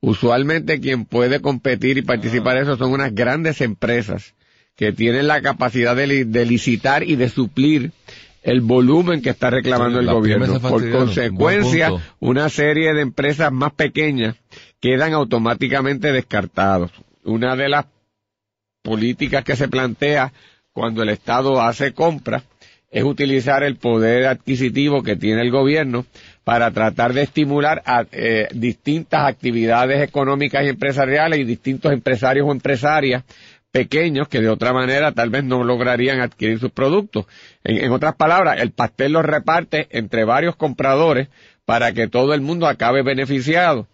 usualmente 0.01 0.81
quien 0.81 1.05
puede 1.05 1.41
competir 1.43 1.99
y 1.99 2.03
participar 2.03 2.57
en 2.57 2.63
eso 2.63 2.79
son 2.79 2.93
unas 2.93 3.15
grandes 3.15 3.61
empresas 3.61 4.35
que 4.75 4.93
tienen 4.93 5.27
la 5.27 5.43
capacidad 5.43 5.95
de, 5.95 6.07
li- 6.07 6.25
de 6.25 6.47
licitar 6.47 7.03
y 7.03 7.17
de 7.17 7.29
suplir 7.29 7.93
el 8.43 8.63
volumen 8.63 9.21
que 9.21 9.29
está 9.29 9.51
reclamando 9.51 9.99
Sí, 10.01 10.07
el 10.07 10.15
gobierno. 10.15 10.61
Por 10.61 10.91
consecuencia, 10.91 11.91
una 12.21 12.49
serie 12.49 12.95
de 12.95 13.03
empresas 13.03 13.53
más 13.53 13.75
pequeñas 13.75 14.37
quedan 14.81 15.13
automáticamente 15.13 16.13
descartados. 16.13 16.91
Una 17.25 17.55
de 17.55 17.69
las 17.69 17.85
políticas 18.83 19.45
que 19.45 19.57
se 19.57 19.69
plantea 19.69 20.33
cuando 20.73 21.03
el 21.03 21.11
Estado 21.11 21.61
hace 21.61 21.93
compras 21.93 22.45
es 22.91 23.05
utilizar 23.05 23.63
el 23.63 23.77
poder 23.77 24.27
adquisitivo 24.27 25.03
que 25.03 25.17
tiene 25.17 25.43
el 25.43 25.51
gobierno 25.51 26.07
para 26.51 26.73
tratar 26.73 27.13
de 27.13 27.23
estimular 27.23 27.81
a, 27.87 28.07
eh, 28.11 28.49
distintas 28.53 29.25
actividades 29.25 30.03
económicas 30.03 30.65
y 30.65 30.69
empresariales 30.71 31.39
y 31.39 31.45
distintos 31.45 31.93
empresarios 31.93 32.45
o 32.45 32.51
empresarias 32.51 33.23
pequeños 33.71 34.27
que 34.27 34.41
de 34.41 34.49
otra 34.49 34.73
manera 34.73 35.13
tal 35.13 35.31
vez 35.31 35.45
no 35.45 35.63
lograrían 35.63 36.21
adquirir 36.21 36.59
sus 36.59 36.73
productos. 36.73 37.27
En, 37.63 37.93
otras 37.93 38.17
palabras, 38.17 38.59
el 38.61 38.73
pastel 38.73 39.13
lo 39.13 39.23
reparte 39.23 39.87
entre 39.91 40.25
varios 40.25 40.57
compradores 40.57 41.29
para 41.67 41.93
que 41.93 42.09
todo 42.09 42.35
el 42.35 42.41
mundo 42.41 42.67
acabe 42.67 43.05
beneficiado. 43.05 43.87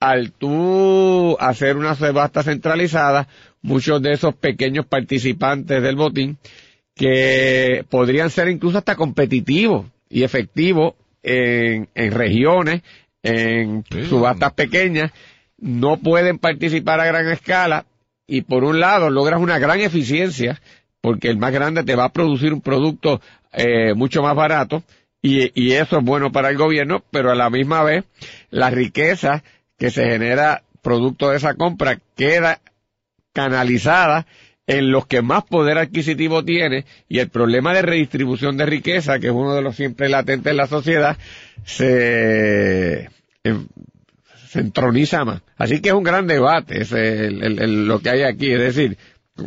Al 0.00 0.32
tú 0.32 1.36
hacer 1.38 1.76
una 1.76 1.94
subasta 1.94 2.42
centralizada, 2.42 3.28
muchos 3.62 4.02
de 4.02 4.14
esos 4.14 4.34
pequeños 4.34 4.84
participantes 4.84 5.80
del 5.80 5.94
botín 5.94 6.38
que 6.96 7.84
podrían 7.88 8.30
ser 8.30 8.48
incluso 8.48 8.78
hasta 8.78 8.96
competitivos 8.96 9.86
y 10.08 10.24
efectivos 10.24 10.94
en, 11.22 11.88
en 11.94 12.12
regiones, 12.12 12.82
en 13.22 13.84
Sí. 13.90 14.04
subastas 14.04 14.52
pequeñas, 14.54 15.12
no 15.58 15.98
pueden 15.98 16.38
participar 16.38 17.00
a 17.00 17.04
gran 17.06 17.28
escala 17.28 17.84
y 18.26 18.42
por 18.42 18.64
un 18.64 18.80
lado 18.80 19.10
logras 19.10 19.40
una 19.40 19.58
gran 19.58 19.80
eficiencia 19.80 20.60
porque 21.02 21.28
el 21.28 21.36
más 21.38 21.52
grande 21.52 21.82
te 21.84 21.96
va 21.96 22.04
a 22.04 22.12
producir 22.12 22.52
un 22.52 22.60
producto 22.60 23.20
eh, 23.52 23.94
mucho 23.94 24.22
más 24.22 24.34
barato 24.36 24.82
y, 25.22 25.50
y 25.60 25.72
eso 25.72 25.98
es 25.98 26.04
bueno 26.04 26.32
para 26.32 26.48
el 26.50 26.56
gobierno, 26.56 27.02
pero 27.10 27.30
a 27.30 27.34
la 27.34 27.50
misma 27.50 27.82
vez 27.82 28.04
la 28.50 28.70
riqueza 28.70 29.42
que 29.78 29.90
se 29.90 30.04
genera 30.06 30.62
producto 30.82 31.30
de 31.30 31.36
esa 31.36 31.54
compra 31.54 31.98
queda 32.16 32.60
canalizada 33.32 34.26
en 34.78 34.90
los 34.92 35.06
que 35.06 35.20
más 35.20 35.42
poder 35.44 35.78
adquisitivo 35.78 36.44
tiene 36.44 36.84
y 37.08 37.18
el 37.18 37.28
problema 37.28 37.74
de 37.74 37.82
redistribución 37.82 38.56
de 38.56 38.66
riqueza, 38.66 39.18
que 39.18 39.26
es 39.26 39.32
uno 39.32 39.54
de 39.54 39.62
los 39.62 39.74
siempre 39.74 40.08
latentes 40.08 40.50
en 40.50 40.56
la 40.56 40.66
sociedad, 40.68 41.16
se, 41.64 43.10
em, 43.44 43.66
se 44.48 44.60
entroniza 44.60 45.24
más. 45.24 45.42
Así 45.56 45.80
que 45.80 45.88
es 45.90 45.94
un 45.94 46.02
gran 46.04 46.26
debate 46.26 46.82
es 46.82 46.92
el- 46.92 47.42
el- 47.42 47.58
el- 47.60 47.86
lo 47.86 48.00
que 48.00 48.10
hay 48.10 48.22
aquí. 48.22 48.50
Es 48.52 48.60
decir, 48.60 48.96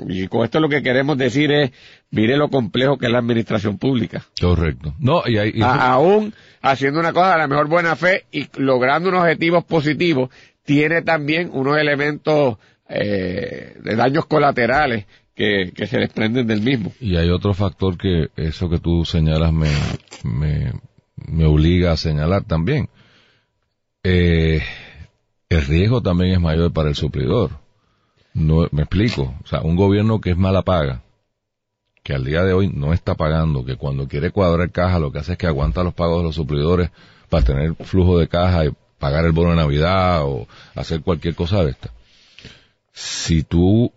y 0.08 0.28
con 0.28 0.44
esto 0.44 0.60
lo 0.60 0.70
que 0.70 0.82
queremos 0.84 1.18
decir 1.18 1.52
es, 1.52 1.72
mire 2.12 2.36
lo 2.38 2.50
complejo 2.50 2.98
que 2.98 3.06
es 3.06 3.12
la 3.12 3.20
administración 3.20 3.78
pública. 3.78 4.26
Correcto. 4.40 4.94
No, 5.00 5.22
y 5.26 5.38
hay, 5.38 5.52
y- 5.56 5.62
A- 5.62 5.92
aún 5.94 6.34
haciendo 6.62 7.00
una 7.00 7.14
cosa 7.14 7.34
de 7.34 7.38
la 7.40 7.48
mejor 7.48 7.68
buena 7.68 7.96
fe 7.96 8.26
y 8.32 8.48
logrando 8.58 9.10
unos 9.10 9.22
objetivos 9.22 9.64
positivos, 9.64 10.30
tiene 10.66 11.02
también 11.02 11.50
unos 11.54 11.78
elementos 11.78 12.58
eh, 12.90 13.78
de 13.82 13.96
daños 13.96 14.26
colaterales 14.26 15.06
que, 15.36 15.72
que 15.76 15.88
se 15.88 15.98
desprenden 15.98 16.48
del 16.48 16.62
mismo. 16.62 16.92
Y 17.00 17.16
hay 17.16 17.30
otro 17.30 17.54
factor 17.54 17.98
que 17.98 18.30
eso 18.36 18.70
que 18.70 18.80
tú 18.80 19.06
señalas 19.06 19.52
me, 19.52 19.72
me, 20.24 20.74
me 21.16 21.46
obliga 21.46 21.92
a 21.92 21.98
señalar 21.98 22.44
también. 22.44 22.90
Eh, 24.04 24.62
el 25.50 25.62
riesgo 25.66 26.02
también 26.02 26.34
es 26.34 26.40
mayor 26.40 26.72
para 26.74 26.90
el 26.90 26.96
suplidor. 26.96 27.52
No, 28.34 28.68
me 28.72 28.84
explico. 28.84 29.34
O 29.44 29.48
sea, 29.48 29.62
un 29.62 29.76
gobierno 29.76 30.20
que 30.20 30.32
es 30.32 30.38
mala 30.38 30.64
paga, 30.64 31.04
que 32.04 32.14
al 32.14 32.26
día 32.26 32.44
de 32.44 32.54
hoy 32.54 32.70
no 32.74 32.94
está 32.94 33.16
pagando, 33.16 33.64
que 33.64 33.78
cuando 33.78 34.08
quiere 34.08 34.32
cuadrar 34.32 34.72
caja 34.72 35.00
lo 35.00 35.12
que 35.12 35.20
hace 35.20 35.34
es 35.34 35.38
que 35.38 35.48
aguanta 35.48 35.84
los 35.84 35.94
pagos 35.94 36.18
de 36.20 36.24
los 36.24 36.36
suplidores 36.36 36.92
para 37.30 37.46
tener 37.46 37.76
flujo 37.76 38.18
de 38.18 38.28
caja 38.28 38.66
y 38.66 38.74
pagar 39.00 39.26
el 39.26 39.32
bono 39.32 39.52
de 39.52 39.58
Navidad 39.58 40.24
o 40.24 40.48
hacer 40.76 41.02
cualquier 41.02 41.36
cosa 41.36 41.64
de 41.64 41.72
esta. 41.72 41.92
Si 42.94 43.44
tú 43.44 43.92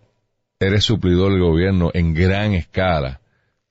eres 0.58 0.84
suplidor 0.84 1.32
del 1.32 1.42
gobierno 1.42 1.90
en 1.94 2.14
gran 2.14 2.52
escala, 2.54 3.20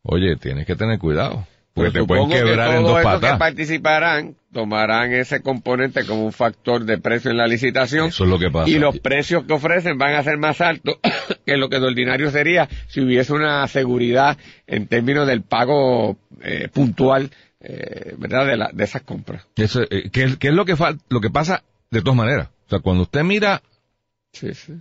oye, 0.04 0.36
tienes 0.38 0.66
que 0.66 0.76
tener 0.76 1.00
cuidado. 1.00 1.48
Porque 1.74 1.92
te 1.92 2.06
pueden 2.06 2.30
que 2.30 2.36
quebrar 2.36 2.78
en 2.78 2.84
dos 2.84 3.02
patas. 3.04 3.34
que 3.34 3.38
participarán 3.38 4.36
tomarán 4.54 5.12
ese 5.12 5.42
componente 5.42 6.06
como 6.06 6.24
un 6.26 6.32
factor 6.32 6.86
de 6.86 6.98
precio 7.00 7.32
en 7.32 7.36
la 7.38 7.48
licitación. 7.48 8.08
Eso 8.08 8.24
es 8.24 8.30
lo 8.30 8.40
que 8.40 8.50
pasa. 8.50 8.70
Y 8.70 8.76
los 8.80 8.98
precios 9.00 9.44
que 9.44 9.52
ofrecen 9.54 9.98
van 9.98 10.14
a 10.14 10.24
ser 10.24 10.38
más 10.38 10.62
altos 10.62 10.96
que 11.46 11.58
lo 11.58 11.68
que 11.68 11.80
de 11.82 11.86
ordinario 11.88 12.32
sería 12.32 12.70
si 12.88 13.02
hubiese 13.02 13.34
una 13.34 13.68
seguridad 13.68 14.38
en 14.68 14.88
términos 14.88 15.28
del 15.28 15.42
pago 15.42 16.18
eh, 16.42 16.70
puntual, 16.72 17.30
eh, 17.60 18.14
¿verdad? 18.20 18.46
De, 18.46 18.56
la, 18.56 18.70
de 18.72 18.84
esas 18.86 19.02
compras. 19.02 19.46
Eso, 19.58 19.82
eh, 19.90 20.10
¿qué, 20.14 20.24
es- 20.24 20.38
qué 20.38 20.48
es 20.50 20.54
lo 20.54 20.64
que, 20.64 20.78
fal- 20.78 21.00
lo 21.10 21.20
que 21.20 21.30
pasa 21.30 21.64
de 21.92 22.02
todas 22.02 22.16
maneras? 22.16 22.48
O 22.68 22.70
sea, 22.70 22.80
cuando 22.80 23.04
usted 23.04 23.24
mira 23.24 23.62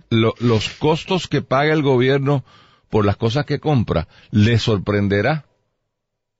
Los 0.09 0.69
costos 0.69 1.27
que 1.27 1.41
paga 1.41 1.73
el 1.73 1.81
gobierno 1.81 2.43
por 2.89 3.05
las 3.05 3.17
cosas 3.17 3.45
que 3.45 3.59
compra, 3.59 4.07
le 4.31 4.57
sorprenderá. 4.59 5.45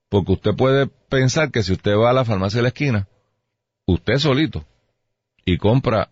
Porque 0.10 0.34
usted 0.34 0.56
puede 0.56 0.88
pensar 0.88 1.52
que 1.52 1.64
si 1.64 1.74
usted 1.74 1.96
va 1.96 2.12
a 2.12 2.14
la 2.14 2.26
farmacia 2.26 2.58
de 2.60 2.64
la 2.64 2.68
esquina, 2.70 3.08
usted 3.86 4.18
solito, 4.18 4.66
y 5.44 5.58
compra 5.58 6.10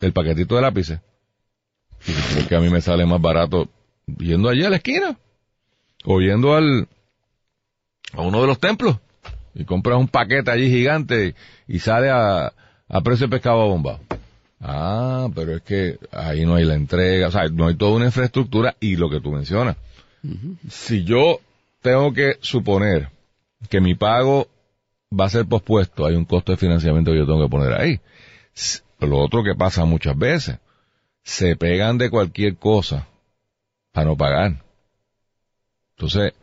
el 0.00 0.12
paquetito 0.12 0.54
de 0.56 0.62
lápices, 0.62 1.00
y 2.06 2.12
dice, 2.12 2.34
"¿Por 2.36 2.48
qué 2.48 2.56
a 2.56 2.60
mí 2.60 2.70
me 2.70 2.80
sale 2.80 3.04
más 3.04 3.20
barato 3.20 3.68
yendo 4.18 4.48
allí 4.48 4.64
a 4.64 4.70
la 4.70 4.76
esquina, 4.76 5.18
o 6.04 6.20
yendo 6.20 6.54
al, 6.54 6.88
a 8.12 8.22
uno 8.22 8.40
de 8.40 8.46
los 8.46 8.58
templos, 8.58 8.98
y 9.54 9.64
compras 9.64 9.98
un 9.98 10.08
paquete 10.08 10.50
allí 10.50 10.70
gigante 10.70 11.34
y 11.68 11.78
sale 11.78 12.10
a, 12.10 12.52
a 12.88 13.00
precio 13.02 13.26
de 13.26 13.30
pescado 13.30 13.68
bombado. 13.68 14.00
Ah, 14.64 15.28
pero 15.34 15.56
es 15.56 15.62
que 15.62 15.98
ahí 16.12 16.46
no 16.46 16.54
hay 16.54 16.64
la 16.64 16.74
entrega, 16.74 17.28
o 17.28 17.30
sea, 17.32 17.48
no 17.48 17.66
hay 17.66 17.74
toda 17.74 17.96
una 17.96 18.06
infraestructura 18.06 18.76
y 18.80 18.94
lo 18.96 19.10
que 19.10 19.20
tú 19.20 19.32
mencionas. 19.32 19.76
Si 20.70 21.02
yo 21.04 21.40
tengo 21.80 22.12
que 22.12 22.38
suponer 22.40 23.08
que 23.68 23.80
mi 23.80 23.96
pago 23.96 24.46
va 25.18 25.24
a 25.24 25.30
ser 25.30 25.46
pospuesto, 25.46 26.06
hay 26.06 26.14
un 26.14 26.24
costo 26.24 26.52
de 26.52 26.58
financiamiento 26.58 27.10
que 27.10 27.18
yo 27.18 27.26
tengo 27.26 27.42
que 27.42 27.50
poner 27.50 27.72
ahí. 27.72 28.00
Lo 29.00 29.18
otro 29.18 29.42
que 29.42 29.56
pasa 29.56 29.84
muchas 29.84 30.16
veces, 30.16 30.58
se 31.24 31.56
pegan 31.56 31.98
de 31.98 32.08
cualquier 32.08 32.54
cosa 32.56 33.08
para 33.90 34.06
no 34.06 34.16
pagar. 34.16 34.62
Entonces, 35.96 36.34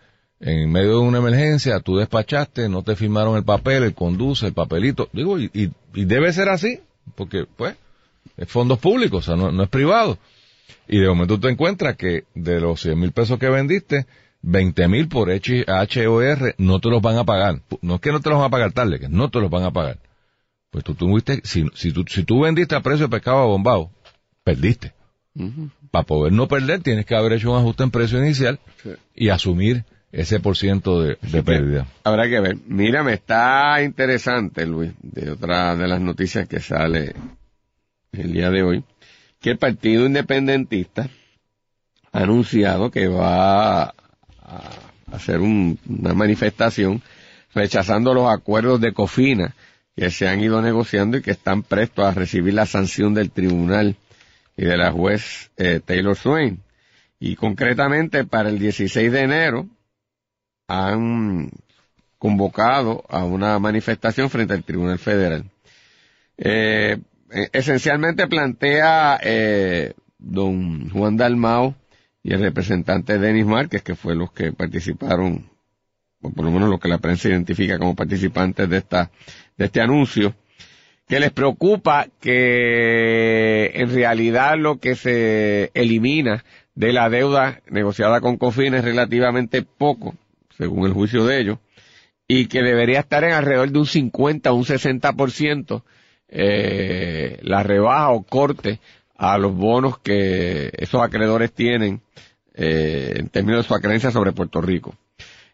en 0.42 0.70
medio 0.72 0.92
de 0.92 1.08
una 1.08 1.18
emergencia, 1.20 1.80
tú 1.80 1.98
despachaste, 1.98 2.68
no 2.70 2.84
te 2.84 2.96
firmaron 2.98 3.38
el 3.38 3.44
papel, 3.46 3.84
el 3.84 3.94
conduce, 3.94 4.48
el 4.48 4.54
papelito. 4.54 5.08
Digo, 5.14 5.40
y, 5.40 5.50
y- 5.54 5.72
y 5.94 6.06
debe 6.06 6.32
ser 6.34 6.50
así, 6.50 6.82
porque, 7.16 7.46
pues, 7.56 7.76
es 8.38 8.48
fondos 8.48 8.80
públicos, 8.80 9.28
o 9.28 9.36
sea, 9.36 9.36
no, 9.42 9.52
no 9.52 9.64
es 9.64 9.70
privado. 9.70 10.18
Y 10.88 11.00
de 11.00 11.08
momento 11.08 11.40
te 11.40 11.50
encuentras 11.50 11.96
que 11.96 12.26
de 12.36 12.60
los 12.60 12.82
100 12.82 13.00
mil 13.00 13.12
pesos 13.12 13.38
que 13.40 13.50
vendiste, 13.50 14.06
20 14.42 14.88
mil 14.88 15.08
por 15.08 15.30
H- 15.32 15.66
HOR 15.68 16.56
no 16.58 16.80
te 16.80 16.90
los 16.90 17.02
van 17.02 17.18
a 17.18 17.24
pagar. 17.26 17.62
No 17.82 17.96
es 17.96 18.02
que 18.02 18.12
no 18.12 18.20
te 18.22 18.30
los 18.30 18.38
van 18.40 18.48
a 18.48 18.52
pagar 18.52 18.72
tarde, 18.72 19.00
que 19.00 19.10
no 19.10 19.30
te 19.30 19.40
los 19.40 19.50
van 19.50 19.64
a 19.64 19.72
pagar. 19.72 19.98
Pues 20.72 20.84
tú 20.84 20.94
tuviste, 20.96 21.42
si, 21.44 21.66
si, 21.74 21.92
tú, 21.92 22.06
si 22.08 22.24
tú 22.24 22.42
vendiste 22.42 22.76
a 22.76 22.82
precio 22.82 23.08
de 23.08 23.12
pescado 23.12 23.48
bombado, 23.48 23.92
perdiste. 24.44 24.94
Para 25.92 26.06
poder 26.06 26.34
no 26.34 26.48
perder, 26.48 26.82
tienes 26.82 27.06
que 27.06 27.16
haber 27.16 27.34
hecho 27.34 27.52
un 27.52 27.58
ajuste 27.58 27.84
en 27.84 27.92
precio 27.92 28.20
inicial 28.24 28.60
Sí. 28.84 28.90
y 29.16 29.30
asumir 29.30 29.86
ese 30.12 30.40
por 30.40 30.58
ciento 30.58 31.02
de, 31.02 31.18
de 31.22 31.44
pérdida. 31.44 31.88
Habrá 32.04 32.28
que 32.28 32.40
ver. 32.40 32.58
Mira, 32.68 33.04
me 33.04 33.14
está 33.14 33.82
interesante, 33.84 34.66
Luis, 34.66 34.92
de 35.02 35.32
otra 35.32 35.76
de 35.76 35.88
las 35.88 36.02
noticias 36.02 36.48
que 36.48 36.60
sale 36.60 37.14
el 38.12 38.34
día 38.34 38.50
de 38.50 38.63
hoy, 38.63 38.84
que 39.39 39.51
el 39.51 39.58
Partido 39.58 40.06
Independentista 40.06 41.10
ha 42.12 42.20
anunciado 42.24 42.92
que 42.92 43.08
va 43.08 43.84
a 43.84 43.94
hacer 45.12 45.39
un- 45.39 45.80
una 45.88 46.13
manifestación 46.13 47.01
rechazando 47.54 48.13
los 48.13 48.30
acuerdos 48.30 48.82
de 48.82 48.94
Cofina 48.94 49.56
que 49.96 50.12
se 50.12 50.28
han 50.28 50.42
ido 50.42 50.62
negociando 50.62 51.18
y 51.18 51.22
que 51.22 51.32
están 51.32 51.63
prestos 51.63 52.06
a 52.06 52.13
recibir 52.13 52.54
la 52.54 52.66
sanción 52.66 53.13
del 53.13 53.32
tribunal 53.32 53.96
y 54.56 54.66
de 54.66 54.78
la 54.78 54.92
juez 54.92 55.51
eh, 55.58 55.82
Taylor 55.84 56.16
Swain. 56.16 56.60
Y 57.20 57.36
concretamente 57.36 58.24
para 58.24 58.50
el 58.50 58.60
16 58.60 59.12
de 59.12 59.22
enero 59.22 59.68
han 60.68 61.51
convocado 62.18 63.04
a 63.10 63.24
una 63.25 63.58
manifestación 63.60 64.30
frente 64.30 64.54
al 64.54 64.63
Tribunal 64.63 65.00
Federal. 65.00 65.46
Eh, 66.38 66.98
esencialmente 67.32 68.28
plantea 68.28 69.20
eh, 69.22 69.94
don 70.18 70.90
Juan 70.90 71.18
Dalmao 71.18 71.76
y 72.24 72.34
el 72.34 72.42
representante 72.42 73.18
Denis 73.18 73.46
Márquez, 73.46 73.82
que 73.82 73.96
fue 73.96 74.16
los 74.16 74.32
que 74.32 74.52
participaron, 74.52 75.50
o 76.22 76.32
por 76.32 76.46
lo 76.46 76.52
menos 76.52 76.70
lo 76.70 76.80
que 76.80 76.90
la 76.90 76.98
prensa 76.98 77.30
identifica 77.30 77.78
como 77.78 77.96
participantes 77.96 78.70
de 78.70 78.78
esta, 78.78 79.12
de 79.58 79.66
este 79.66 79.82
anuncio, 79.82 80.36
que 81.08 81.20
les 81.20 81.32
preocupa 81.32 82.08
que 82.20 83.72
en 83.74 83.94
realidad 83.94 84.58
lo 84.58 84.80
que 84.80 84.96
se 84.96 85.72
elimina 85.74 86.44
de 86.76 86.94
la 86.94 87.10
deuda 87.10 87.62
negociada 87.70 88.22
con 88.22 88.38
Cofina 88.38 88.78
es 88.78 88.84
relativamente 88.84 89.64
poco, 89.64 90.16
según 90.58 90.86
el 90.86 90.94
juicio 90.94 91.26
de 91.26 91.40
ellos, 91.40 91.60
y 92.28 92.46
que 92.46 92.62
debería 92.62 93.00
estar 93.00 93.24
en 93.24 93.32
alrededor 93.32 93.72
de 93.72 93.80
un 93.80 93.86
50 93.88 94.52
o 94.52 94.56
un 94.56 94.66
60% 94.66 95.84
eh, 96.30 97.40
la 97.42 97.64
rebaja 97.64 98.12
o 98.12 98.24
corte 98.24 98.80
a 99.18 99.38
los 99.38 99.56
bonos 99.56 100.00
que 100.00 100.72
esos 100.78 101.02
acreedores 101.02 101.52
tienen 101.52 102.02
eh, 102.54 103.14
en 103.18 103.30
términos 103.30 103.64
de 103.64 103.68
su 103.68 103.76
acreencia 103.76 104.12
sobre 104.12 104.32
Puerto 104.32 104.62
Rico. 104.62 104.96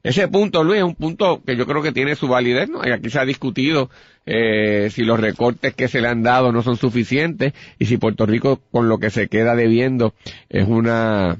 Ese 0.05 0.27
punto, 0.27 0.63
Luis, 0.63 0.79
es 0.79 0.83
un 0.83 0.93
punto 0.93 1.41
que 1.43 1.57
yo 1.57 1.65
creo 1.65 1.81
que 1.81 1.91
tiene 1.91 2.15
su 2.15 2.27
validez, 2.27 2.69
¿no? 2.69 2.87
Y 2.87 2.91
aquí 2.91 3.09
se 3.09 3.17
ha 3.17 3.25
discutido 3.25 3.89
eh, 4.27 4.89
si 4.91 5.03
los 5.03 5.19
recortes 5.19 5.73
que 5.73 5.87
se 5.87 5.99
le 5.99 6.07
han 6.07 6.21
dado 6.21 6.51
no 6.51 6.61
son 6.61 6.77
suficientes 6.77 7.53
y 7.79 7.85
si 7.85 7.97
Puerto 7.97 8.27
Rico 8.27 8.61
con 8.71 8.87
lo 8.87 8.99
que 8.99 9.09
se 9.09 9.27
queda 9.29 9.55
debiendo 9.55 10.13
es 10.47 10.67
una 10.67 11.39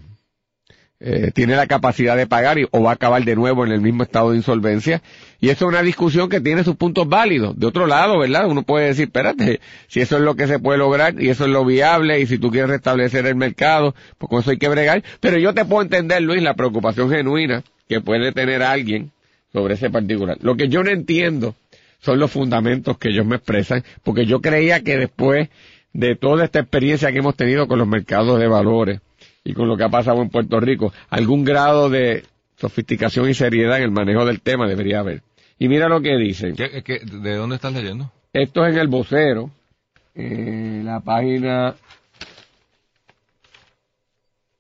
eh, 1.08 1.30
tiene 1.32 1.56
la 1.56 1.68
capacidad 1.68 2.18
de 2.18 2.26
pagar 2.26 2.58
y, 2.58 2.66
o 2.72 2.82
va 2.82 2.90
a 2.90 2.94
acabar 2.96 3.24
de 3.24 3.36
nuevo 3.36 3.64
en 3.64 3.72
el 3.72 3.80
mismo 3.80 4.02
estado 4.02 4.32
de 4.32 4.38
insolvencia. 4.38 5.04
Y 5.40 5.50
eso 5.50 5.66
es 5.66 5.70
una 5.70 5.84
discusión 5.84 6.30
que 6.30 6.42
tiene 6.42 6.64
sus 6.64 6.78
puntos 6.78 7.08
válidos. 7.08 7.56
De 7.60 7.68
otro 7.68 7.86
lado, 7.86 8.18
¿verdad? 8.18 8.48
Uno 8.48 8.64
puede 8.64 8.88
decir, 8.88 9.04
espérate, 9.04 9.60
si 9.88 10.02
eso 10.02 10.16
es 10.16 10.24
lo 10.24 10.34
que 10.34 10.48
se 10.48 10.58
puede 10.58 10.80
lograr 10.80 11.22
y 11.22 11.30
eso 11.30 11.46
es 11.46 11.52
lo 11.52 11.64
viable 11.64 12.20
y 12.20 12.26
si 12.26 12.40
tú 12.40 12.50
quieres 12.50 12.72
restablecer 12.72 13.28
el 13.28 13.36
mercado, 13.36 13.94
pues 14.18 14.32
con 14.32 14.40
eso 14.40 14.50
hay 14.50 14.58
que 14.58 14.68
bregar. 14.68 15.04
Pero 15.20 15.38
yo 15.38 15.54
te 15.54 15.64
puedo 15.64 15.84
entender, 15.84 16.24
Luis, 16.24 16.42
la 16.42 16.56
preocupación 16.56 17.12
genuina 17.12 17.62
que 17.88 18.02
puede 18.02 18.32
tener 18.32 18.64
alguien 18.64 19.12
sobre 19.54 19.76
ese 19.76 19.92
particular. 19.92 20.40
Lo 20.42 20.56
que 20.56 20.70
yo 20.70 20.84
no 20.84 20.90
entiendo 20.90 21.54
son 22.00 22.18
los 22.18 22.32
fundamentos 22.32 22.98
que 22.98 23.10
ellos 23.10 23.28
me 23.28 23.36
expresan, 23.36 23.84
porque 24.02 24.26
yo 24.26 24.42
creía 24.42 24.80
que 24.80 24.98
después 24.98 25.50
de 25.94 26.16
toda 26.16 26.46
esta 26.46 26.62
experiencia 26.62 27.12
que 27.12 27.20
hemos 27.20 27.36
tenido 27.36 27.68
con 27.68 27.78
los 27.78 27.88
mercados 27.88 28.40
de 28.40 28.48
valores, 28.48 29.02
y 29.46 29.54
con 29.54 29.70
lo 29.70 29.78
que 29.78 29.84
ha 29.86 29.90
pasado 29.90 30.22
en 30.22 30.30
Puerto 30.30 30.60
Rico, 30.60 30.92
algún 31.10 31.46
grado 31.46 31.90
de 31.90 32.26
sofisticación 32.58 33.30
y 33.30 33.34
seriedad 33.34 33.78
en 33.78 33.84
el 33.84 33.92
manejo 33.92 34.26
del 34.26 34.42
tema 34.42 34.68
debería 34.68 35.00
haber. 35.00 35.22
Y 35.60 35.70
mira 35.70 35.88
lo 35.88 36.02
que 36.02 36.18
dicen. 36.18 36.56
¿Qué- 36.56 36.84
qué- 36.84 37.00
¿De 37.00 37.36
dónde 37.36 37.56
estás 37.56 37.72
leyendo? 37.74 38.12
Esto 38.34 38.66
es 38.66 38.74
en 38.74 38.82
el 38.82 38.88
vocero, 38.90 39.52
eh, 40.16 40.82
la 40.84 41.00
página 41.00 41.76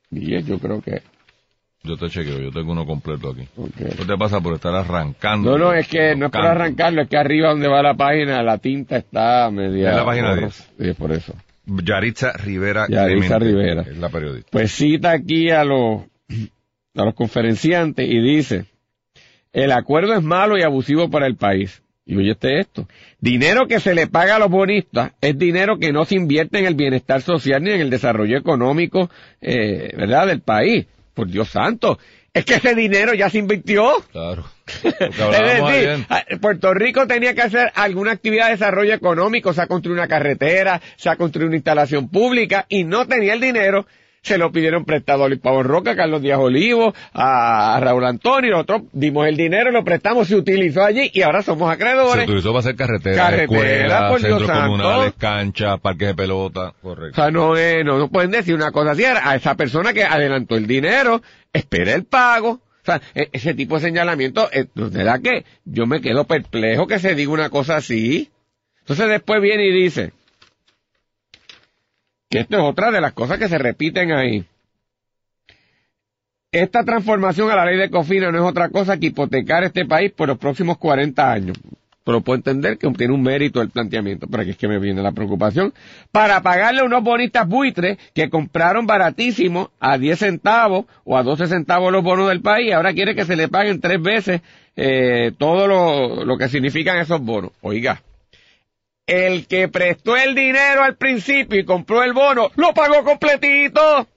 10, 0.10 0.46
yo 0.46 0.60
creo 0.60 0.82
que. 0.82 1.02
Yo 1.84 1.98
te 1.98 2.10
chequeo, 2.10 2.40
yo 2.40 2.52
tengo 2.52 2.72
uno 2.72 2.86
completo 2.86 3.30
aquí. 3.32 3.48
ok. 3.58 3.76
¿Qué 3.98 4.06
te 4.06 4.18
pasa 4.18 4.40
por 4.42 4.54
estar 4.56 4.74
arrancando? 4.74 5.52
No, 5.52 5.58
no, 5.66 5.74
es 5.74 5.88
que 5.88 6.16
no 6.16 6.28
es 6.28 6.32
para 6.32 6.52
arrancarlo, 6.52 7.02
es 7.04 7.10
que 7.10 7.18
arriba 7.18 7.50
donde 7.50 7.68
va 7.68 7.84
la 7.84 7.94
página, 7.96 8.42
la 8.42 8.58
tinta 8.58 8.98
está 8.98 9.50
media. 9.52 9.92
Es 9.92 9.96
la 9.98 10.06
página 10.06 10.30
borrosa. 10.32 10.64
Sí, 10.80 10.94
por 10.94 11.12
eso. 11.12 11.34
Yaritza 11.66 12.34
Rivera. 12.34 12.88
Yaritza 12.90 13.38
Clemente, 13.38 13.46
Rivera. 13.46 13.82
Es 13.82 13.98
la 13.98 14.10
periodista. 14.10 14.50
Pues 14.52 14.72
cita 14.72 15.12
aquí 15.12 15.50
a 15.50 15.64
los, 15.64 16.04
a 16.96 17.06
los 17.06 17.14
conferenciantes 17.14 18.08
y 18.08 18.20
dice, 18.20 18.66
el 19.54 19.72
acuerdo 19.72 20.14
es 20.14 20.24
malo 20.24 20.58
y 20.58 20.64
abusivo 20.64 21.10
para 21.10 21.28
el 21.28 21.36
país. 21.36 21.82
Y 22.08 22.16
oye 22.18 22.32
este 22.32 22.60
esto, 22.60 22.88
dinero 23.20 23.68
que 23.68 23.80
se 23.80 23.96
le 23.96 24.06
paga 24.06 24.36
a 24.36 24.40
los 24.40 24.52
bonistas 24.52 25.14
es 25.22 25.40
dinero 25.40 25.80
que 25.80 25.92
no 25.92 26.06
se 26.06 26.16
invierte 26.16 26.60
en 26.60 26.66
el 26.66 26.76
bienestar 26.76 27.24
social 27.24 27.64
ni 27.64 27.72
en 27.72 27.82
el 27.82 27.90
desarrollo 27.90 28.38
económico, 28.38 29.10
eh, 29.42 29.92
¿verdad?, 29.98 30.28
del 30.28 30.42
país. 30.42 30.86
Por 31.16 31.30
Dios 31.30 31.50
santo, 31.50 31.98
Es 32.36 32.44
que 32.44 32.56
ese 32.56 32.76
dinero 32.76 33.14
ya 33.14 33.30
se 33.30 33.38
invirtió. 33.38 34.04
Claro. 34.12 34.44
Es 34.84 35.64
decir, 35.64 36.06
Puerto 36.42 36.74
Rico 36.74 37.08
tenía 37.08 37.34
que 37.34 37.44
hacer 37.44 37.72
alguna 37.76 38.12
actividad 38.12 38.48
de 38.48 38.52
desarrollo 38.52 38.94
económico, 38.94 39.54
se 39.54 39.62
ha 39.62 39.68
construido 39.68 40.02
una 40.02 40.10
carretera, 40.10 40.82
se 40.98 41.10
ha 41.10 41.16
construido 41.16 41.48
una 41.48 41.56
instalación 41.56 42.10
pública 42.10 42.66
y 42.68 42.84
no 42.84 43.08
tenía 43.08 43.34
el 43.36 43.40
dinero 43.40 43.88
se 44.26 44.38
lo 44.40 44.52
pidieron 44.52 44.86
prestado 44.86 45.24
a 45.24 45.28
Luis 45.28 45.40
Pavón 45.40 45.66
Roca, 45.66 45.92
a 45.92 45.96
Carlos 45.96 46.22
Díaz 46.22 46.40
Olivo, 46.40 46.94
a 47.14 47.80
Raúl 47.80 48.06
Antonio, 48.06 48.52
nosotros 48.52 48.82
dimos 48.92 49.28
el 49.28 49.38
dinero, 49.38 49.72
lo 49.72 49.84
prestamos, 49.84 50.28
se 50.28 50.36
utilizó 50.36 50.84
allí 50.84 51.12
y 51.14 51.22
ahora 51.22 51.44
somos 51.44 51.72
acreedores. 51.72 52.26
Se 52.26 52.32
utilizó 52.32 52.50
para 52.50 52.60
hacer 52.60 52.76
carreteras, 52.76 53.18
Carretera, 53.30 54.10
centros 54.18 54.50
comunales, 54.50 55.14
canchas, 55.18 55.80
parques 55.80 56.08
de 56.08 56.16
pelota, 56.16 56.74
correcto. 56.82 57.22
O 57.22 57.24
sea, 57.24 57.32
no, 57.32 57.56
eh, 57.56 57.84
no, 57.84 58.00
no 58.00 58.10
pueden 58.10 58.32
decir 58.32 58.56
una 58.56 58.72
cosa 58.72 58.92
así 58.92 59.06
a 59.06 59.36
esa 59.36 59.56
persona 59.56 59.94
que 59.94 60.04
adelantó 60.04 60.56
el 60.56 60.66
dinero, 60.66 61.22
espera 61.54 61.94
el 61.94 62.06
pago. 62.06 62.50
O 62.50 62.86
sea, 62.86 63.02
e- 63.14 63.30
ese 63.32 63.54
tipo 63.54 63.76
de 63.76 63.82
señalamiento, 63.82 64.50
eh, 64.52 64.66
¿verdad 64.74 65.22
que 65.22 65.46
yo 65.66 65.86
me 65.86 66.02
quedo 66.02 66.26
perplejo 66.26 66.88
que 66.88 66.98
se 67.00 67.14
diga 67.14 67.32
una 67.32 67.50
cosa 67.50 67.76
así? 67.78 68.32
Entonces 68.80 69.08
después 69.08 69.42
viene 69.42 69.68
y 69.68 69.72
dice, 69.72 70.14
que 72.36 72.42
esto 72.42 72.58
es 72.58 72.64
otra 72.64 72.92
de 72.92 73.00
las 73.00 73.14
cosas 73.14 73.38
que 73.40 73.48
se 73.48 73.58
repiten 73.58 74.12
ahí. 74.12 74.44
Esta 76.52 76.84
transformación 76.84 77.50
a 77.50 77.56
la 77.56 77.66
ley 77.66 77.78
de 77.78 77.90
Cofina 77.90 78.30
no 78.30 78.40
es 78.40 78.44
otra 78.44 78.68
cosa 78.68 78.98
que 78.98 79.08
hipotecar 79.08 79.64
este 79.64 79.86
país 79.86 80.12
por 80.12 80.28
los 80.28 80.38
próximos 80.38 80.78
40 80.78 81.32
años. 81.32 81.58
Pero 82.04 82.20
puedo 82.20 82.36
entender 82.36 82.78
que 82.78 82.90
tiene 82.92 83.14
un 83.14 83.24
mérito 83.24 83.62
el 83.62 83.70
planteamiento, 83.70 84.28
pero 84.28 84.42
aquí 84.42 84.52
es 84.52 84.58
que 84.58 84.68
me 84.68 84.80
viene 84.80 85.02
la 85.02 85.14
preocupación. 85.14 85.74
Para 86.12 86.42
pagarle 86.42 86.82
a 86.82 86.84
unos 86.84 87.04
bonistas 87.04 87.48
buitres 87.48 87.98
que 88.14 88.30
compraron 88.30 88.86
baratísimo 88.86 89.72
a 89.80 89.98
10 89.98 90.20
centavos 90.20 90.86
o 91.06 91.18
a 91.18 91.24
12 91.24 91.48
centavos 91.48 91.90
los 91.92 92.04
bonos 92.04 92.28
del 92.28 92.42
país, 92.42 92.74
ahora 92.74 92.94
quiere 92.94 93.16
que 93.16 93.24
se 93.24 93.38
le 93.38 93.48
paguen 93.48 93.80
tres 93.80 94.02
veces 94.02 94.42
eh, 94.76 95.32
todo 95.38 95.68
lo, 95.68 96.26
lo 96.26 96.38
que 96.38 96.50
significan 96.50 96.98
esos 96.98 97.22
bonos. 97.22 97.52
Oiga, 97.62 98.02
el 99.08 99.48
que 99.48 99.68
prestó 99.68 100.18
el 100.18 100.34
dinero 100.36 100.84
al 100.84 100.96
principio 100.96 101.60
y 101.60 101.66
compró 101.66 102.04
el 102.04 102.14
bono, 102.14 102.52
lo 102.56 102.74
pagó 102.74 103.04
completito. 103.04 104.08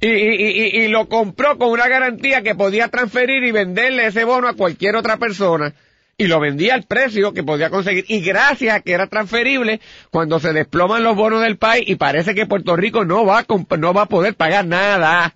Y, 0.00 0.08
y, 0.08 0.34
y, 0.34 0.82
y, 0.82 0.88
lo 0.88 1.08
compró 1.08 1.56
con 1.56 1.70
una 1.70 1.88
garantía 1.88 2.42
que 2.42 2.54
podía 2.54 2.88
transferir 2.88 3.42
y 3.44 3.50
venderle 3.50 4.06
ese 4.06 4.24
bono 4.24 4.46
a 4.48 4.54
cualquier 4.54 4.94
otra 4.96 5.16
persona. 5.16 5.72
Y 6.18 6.26
lo 6.26 6.40
vendía 6.40 6.74
al 6.74 6.84
precio 6.84 7.32
que 7.32 7.42
podía 7.42 7.70
conseguir. 7.70 8.04
Y 8.08 8.20
gracias 8.20 8.76
a 8.76 8.80
que 8.80 8.92
era 8.92 9.06
transferible, 9.06 9.80
cuando 10.10 10.38
se 10.38 10.52
desploman 10.52 11.02
los 11.02 11.16
bonos 11.16 11.42
del 11.42 11.56
país 11.56 11.84
y 11.86 11.96
parece 11.96 12.34
que 12.34 12.46
Puerto 12.46 12.76
Rico 12.76 13.04
no 13.04 13.24
va 13.24 13.40
a, 13.40 13.76
no 13.76 13.94
va 13.94 14.02
a 14.02 14.06
poder 14.06 14.34
pagar 14.34 14.66
nada. 14.66 15.34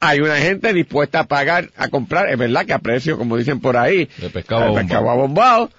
Hay 0.00 0.20
una 0.20 0.36
gente 0.36 0.72
dispuesta 0.72 1.20
a 1.20 1.24
pagar, 1.24 1.70
a 1.76 1.88
comprar, 1.88 2.28
es 2.28 2.38
verdad 2.38 2.66
que 2.66 2.72
a 2.72 2.78
precio, 2.78 3.18
como 3.18 3.36
dicen 3.36 3.60
por 3.60 3.76
ahí, 3.76 4.08
de 4.18 4.30
pescado, 4.30 4.74
pescado 4.74 5.16
bombado 5.16 5.70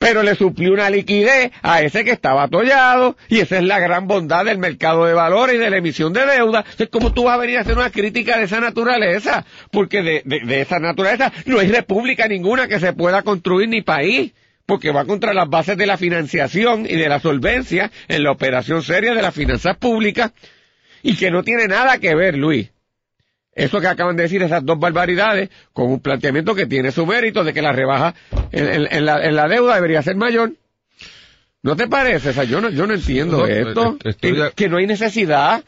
pero 0.00 0.22
le 0.22 0.34
suplió 0.34 0.72
una 0.72 0.88
liquidez 0.88 1.52
a 1.60 1.82
ese 1.82 2.06
que 2.06 2.12
estaba 2.12 2.44
atollado, 2.44 3.18
y 3.28 3.40
esa 3.40 3.58
es 3.58 3.64
la 3.64 3.78
gran 3.78 4.08
bondad 4.08 4.46
del 4.46 4.56
mercado 4.56 5.04
de 5.04 5.12
valores 5.12 5.56
y 5.56 5.58
de 5.58 5.68
la 5.68 5.76
emisión 5.76 6.14
de 6.14 6.24
deuda. 6.24 6.60
Entonces, 6.60 6.88
¿cómo 6.90 7.12
tú 7.12 7.24
vas 7.24 7.34
a 7.34 7.40
venir 7.40 7.58
a 7.58 7.60
hacer 7.60 7.76
una 7.76 7.90
crítica 7.90 8.38
de 8.38 8.44
esa 8.44 8.60
naturaleza? 8.60 9.44
Porque 9.70 10.02
de, 10.02 10.22
de, 10.24 10.40
de 10.40 10.60
esa 10.62 10.78
naturaleza 10.78 11.30
no 11.44 11.58
hay 11.58 11.68
república 11.68 12.26
ninguna 12.26 12.66
que 12.66 12.80
se 12.80 12.94
pueda 12.94 13.20
construir 13.20 13.68
ni 13.68 13.82
país 13.82 14.32
porque 14.64 14.90
va 14.90 15.04
contra 15.04 15.34
las 15.34 15.50
bases 15.50 15.76
de 15.76 15.86
la 15.86 15.98
financiación 15.98 16.86
y 16.86 16.96
de 16.96 17.08
la 17.10 17.20
solvencia 17.20 17.90
en 18.08 18.22
la 18.22 18.30
operación 18.30 18.82
seria 18.82 19.12
de 19.12 19.20
las 19.20 19.34
finanzas 19.34 19.76
públicas 19.76 20.32
y 21.02 21.14
que 21.16 21.30
no 21.30 21.42
tiene 21.42 21.68
nada 21.68 21.98
que 21.98 22.14
ver, 22.14 22.38
Luis, 22.38 22.70
eso 23.54 23.80
que 23.80 23.88
acaban 23.88 24.16
de 24.16 24.24
decir, 24.24 24.42
esas 24.42 24.64
dos 24.64 24.78
barbaridades, 24.78 25.50
con 25.72 25.90
un 25.90 26.00
planteamiento 26.00 26.54
que 26.54 26.66
tiene 26.66 26.92
su 26.92 27.04
mérito 27.06 27.44
de 27.44 27.52
que 27.52 27.62
la 27.62 27.72
rebaja 27.72 28.14
en, 28.52 29.04
la, 29.04 29.48
deuda 29.48 29.74
debería 29.74 30.02
ser 30.02 30.16
mayor. 30.16 30.52
¿No 31.62 31.76
te 31.76 31.88
parece? 31.88 32.30
O 32.30 32.32
sea, 32.32 32.44
yo 32.44 32.60
no, 32.60 32.70
yo 32.70 32.86
no 32.86 32.94
entiendo 32.94 33.46
esto. 33.46 33.98
que, 34.54 34.68
no 34.68 34.78
hay 34.78 34.86
necesidad 34.86 35.62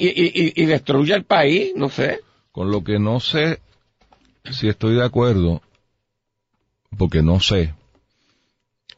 y, 0.00 0.62
y, 0.62 0.66
destruye 0.66 1.14
el 1.14 1.24
país, 1.24 1.72
no 1.76 1.88
sé. 1.88 2.20
Con 2.50 2.70
lo 2.70 2.82
que 2.82 2.98
no 2.98 3.20
sé 3.20 3.60
si 4.50 4.68
estoy 4.68 4.94
de 4.96 5.04
acuerdo, 5.04 5.62
porque 6.96 7.22
no 7.22 7.38
sé, 7.40 7.74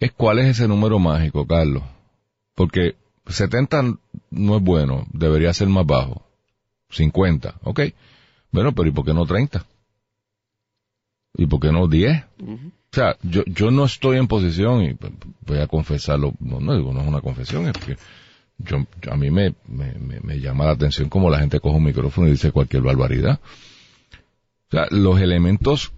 es 0.01 0.13
cuál 0.13 0.39
es 0.39 0.47
ese 0.47 0.69
número 0.69 0.99
mágico, 0.99 1.47
Carlos. 1.47 1.83
Porque 2.55 2.97
70 3.27 3.99
no 4.31 4.57
es 4.57 4.63
bueno, 4.63 5.07
debería 5.13 5.53
ser 5.53 5.69
más 5.69 5.87
bajo. 5.87 6.26
50, 6.91 7.57
ok. 7.65 7.81
Bueno, 8.51 8.73
pero 8.73 8.89
¿y 8.89 8.93
por 8.93 9.05
qué 9.05 9.15
no 9.15 9.27
30? 9.27 9.67
¿Y 11.35 11.47
por 11.47 11.61
qué 11.61 11.73
no 11.73 11.89
10? 11.89 12.25
O 12.41 12.73
sea, 12.91 13.17
yo, 13.23 13.45
yo 13.47 13.71
no 13.71 13.85
estoy 13.85 14.17
en 14.19 14.27
posición, 14.27 14.83
y 14.83 14.97
voy 15.47 15.59
a 15.59 15.67
confesarlo, 15.67 16.33
no, 16.41 16.61
no 16.61 16.77
digo, 16.77 16.93
no 16.93 17.03
es 17.03 17.09
una 17.09 17.21
confesión, 17.21 17.67
es 17.69 17.75
que 17.75 17.97
yo, 18.59 18.87
a 19.11 19.17
mí 19.17 19.31
me, 19.31 19.55
me, 19.69 19.95
me, 20.23 20.41
llama 20.41 20.65
la 20.65 20.73
atención 20.73 21.11
como 21.11 21.29
la 21.29 21.41
gente 21.41 21.61
coge 21.61 21.77
un 21.77 21.85
micrófono 21.85 22.29
y 22.29 22.33
dice 22.33 22.53
cualquier 22.53 22.83
barbaridad. 22.83 23.39
O 24.69 24.71
sea, 24.71 24.87
los 24.91 25.21
elementos 25.21 25.93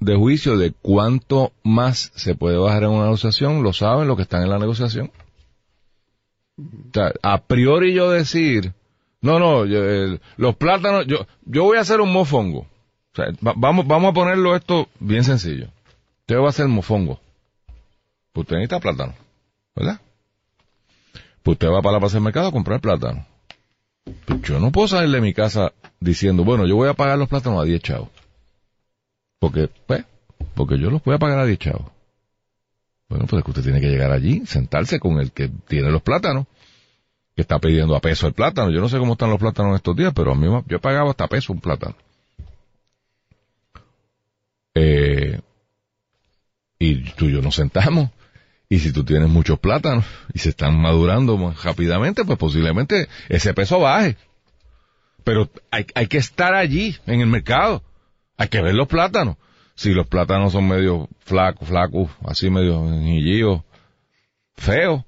de 0.00 0.16
juicio 0.16 0.56
de 0.56 0.72
cuánto 0.72 1.52
más 1.62 2.10
se 2.16 2.34
puede 2.34 2.56
bajar 2.56 2.84
en 2.84 2.90
una 2.90 3.04
negociación, 3.04 3.62
lo 3.62 3.72
saben 3.72 4.08
los 4.08 4.16
que 4.16 4.24
están 4.24 4.42
en 4.42 4.50
la 4.50 4.58
negociación. 4.58 5.12
O 6.58 6.92
sea, 6.92 7.12
a 7.22 7.42
priori 7.42 7.94
yo 7.94 8.10
decir, 8.10 8.72
no, 9.22 9.38
no, 9.38 9.64
eh, 9.64 10.20
los 10.36 10.56
plátanos, 10.56 11.06
yo, 11.06 11.26
yo 11.44 11.62
voy 11.62 11.78
a 11.78 11.82
hacer 11.82 12.00
un 12.00 12.12
mofongo. 12.12 12.58
O 12.58 13.14
sea, 13.14 13.26
vamos, 13.40 13.86
vamos 13.86 14.10
a 14.10 14.14
ponerlo 14.14 14.56
esto 14.56 14.88
bien 14.98 15.22
sencillo. 15.22 15.68
Usted 16.20 16.38
va 16.38 16.46
a 16.46 16.48
hacer 16.48 16.66
mofongo. 16.66 17.20
Pues 18.32 18.44
usted 18.44 18.56
necesita 18.56 18.80
plátano, 18.80 19.14
¿verdad? 19.76 20.00
Pues 21.42 21.54
usted 21.54 21.68
va 21.68 21.82
para 21.82 22.00
la 22.00 22.20
mercado 22.20 22.48
a 22.48 22.52
comprar 22.52 22.80
plátano. 22.80 23.24
Pues 24.24 24.42
yo 24.42 24.58
no 24.58 24.72
puedo 24.72 24.88
salir 24.88 25.10
de 25.10 25.20
mi 25.20 25.32
casa 25.32 25.72
diciendo, 26.00 26.42
bueno, 26.42 26.66
yo 26.66 26.74
voy 26.74 26.88
a 26.88 26.94
pagar 26.94 27.16
los 27.16 27.28
plátanos 27.28 27.62
a 27.62 27.64
10 27.64 27.80
chavos. 27.80 28.08
Porque, 29.38 29.68
pues, 29.86 30.04
porque 30.54 30.78
yo 30.80 30.90
los 30.90 31.02
voy 31.04 31.14
a 31.14 31.18
pagar 31.18 31.38
a 31.38 31.46
10 31.46 31.58
chavos. 31.58 31.92
Bueno, 33.08 33.26
pues 33.26 33.38
es 33.38 33.44
que 33.44 33.50
usted 33.50 33.62
tiene 33.62 33.80
que 33.80 33.90
llegar 33.90 34.10
allí, 34.10 34.46
sentarse 34.46 34.98
con 34.98 35.20
el 35.20 35.30
que 35.30 35.48
tiene 35.68 35.90
los 35.90 36.02
plátanos 36.02 36.46
que 37.34 37.42
está 37.42 37.58
pidiendo 37.58 37.96
a 37.96 38.00
peso 38.00 38.26
el 38.26 38.34
plátano. 38.34 38.70
Yo 38.70 38.80
no 38.80 38.88
sé 38.88 38.98
cómo 38.98 39.12
están 39.12 39.30
los 39.30 39.38
plátanos 39.38 39.76
estos 39.76 39.96
días, 39.96 40.12
pero 40.14 40.32
a 40.32 40.34
mí 40.34 40.46
yo 40.66 40.76
he 40.76 40.80
pagado 40.80 41.10
hasta 41.10 41.28
peso 41.28 41.52
un 41.52 41.60
plátano. 41.60 41.94
Eh, 44.74 45.40
y 46.78 47.10
tú 47.12 47.26
y 47.26 47.32
yo 47.32 47.42
nos 47.42 47.54
sentamos. 47.54 48.10
Y 48.68 48.78
si 48.78 48.92
tú 48.92 49.04
tienes 49.04 49.28
muchos 49.28 49.58
plátanos 49.58 50.04
y 50.32 50.38
se 50.38 50.50
están 50.50 50.80
madurando 50.80 51.36
más 51.36 51.62
rápidamente, 51.62 52.24
pues 52.24 52.38
posiblemente 52.38 53.08
ese 53.28 53.52
peso 53.54 53.80
baje. 53.80 54.16
Pero 55.24 55.50
hay, 55.70 55.86
hay 55.94 56.06
que 56.06 56.18
estar 56.18 56.54
allí, 56.54 56.96
en 57.06 57.20
el 57.20 57.26
mercado. 57.26 57.82
Hay 58.36 58.48
que 58.48 58.62
ver 58.62 58.74
los 58.74 58.88
plátanos. 58.88 59.36
Si 59.74 59.92
los 59.92 60.06
plátanos 60.06 60.52
son 60.52 60.68
medio 60.68 61.08
flacos, 61.20 61.68
flacos, 61.68 62.10
así 62.24 62.50
medio 62.50 62.88
enjillíos, 62.88 63.62
feos, 64.56 65.04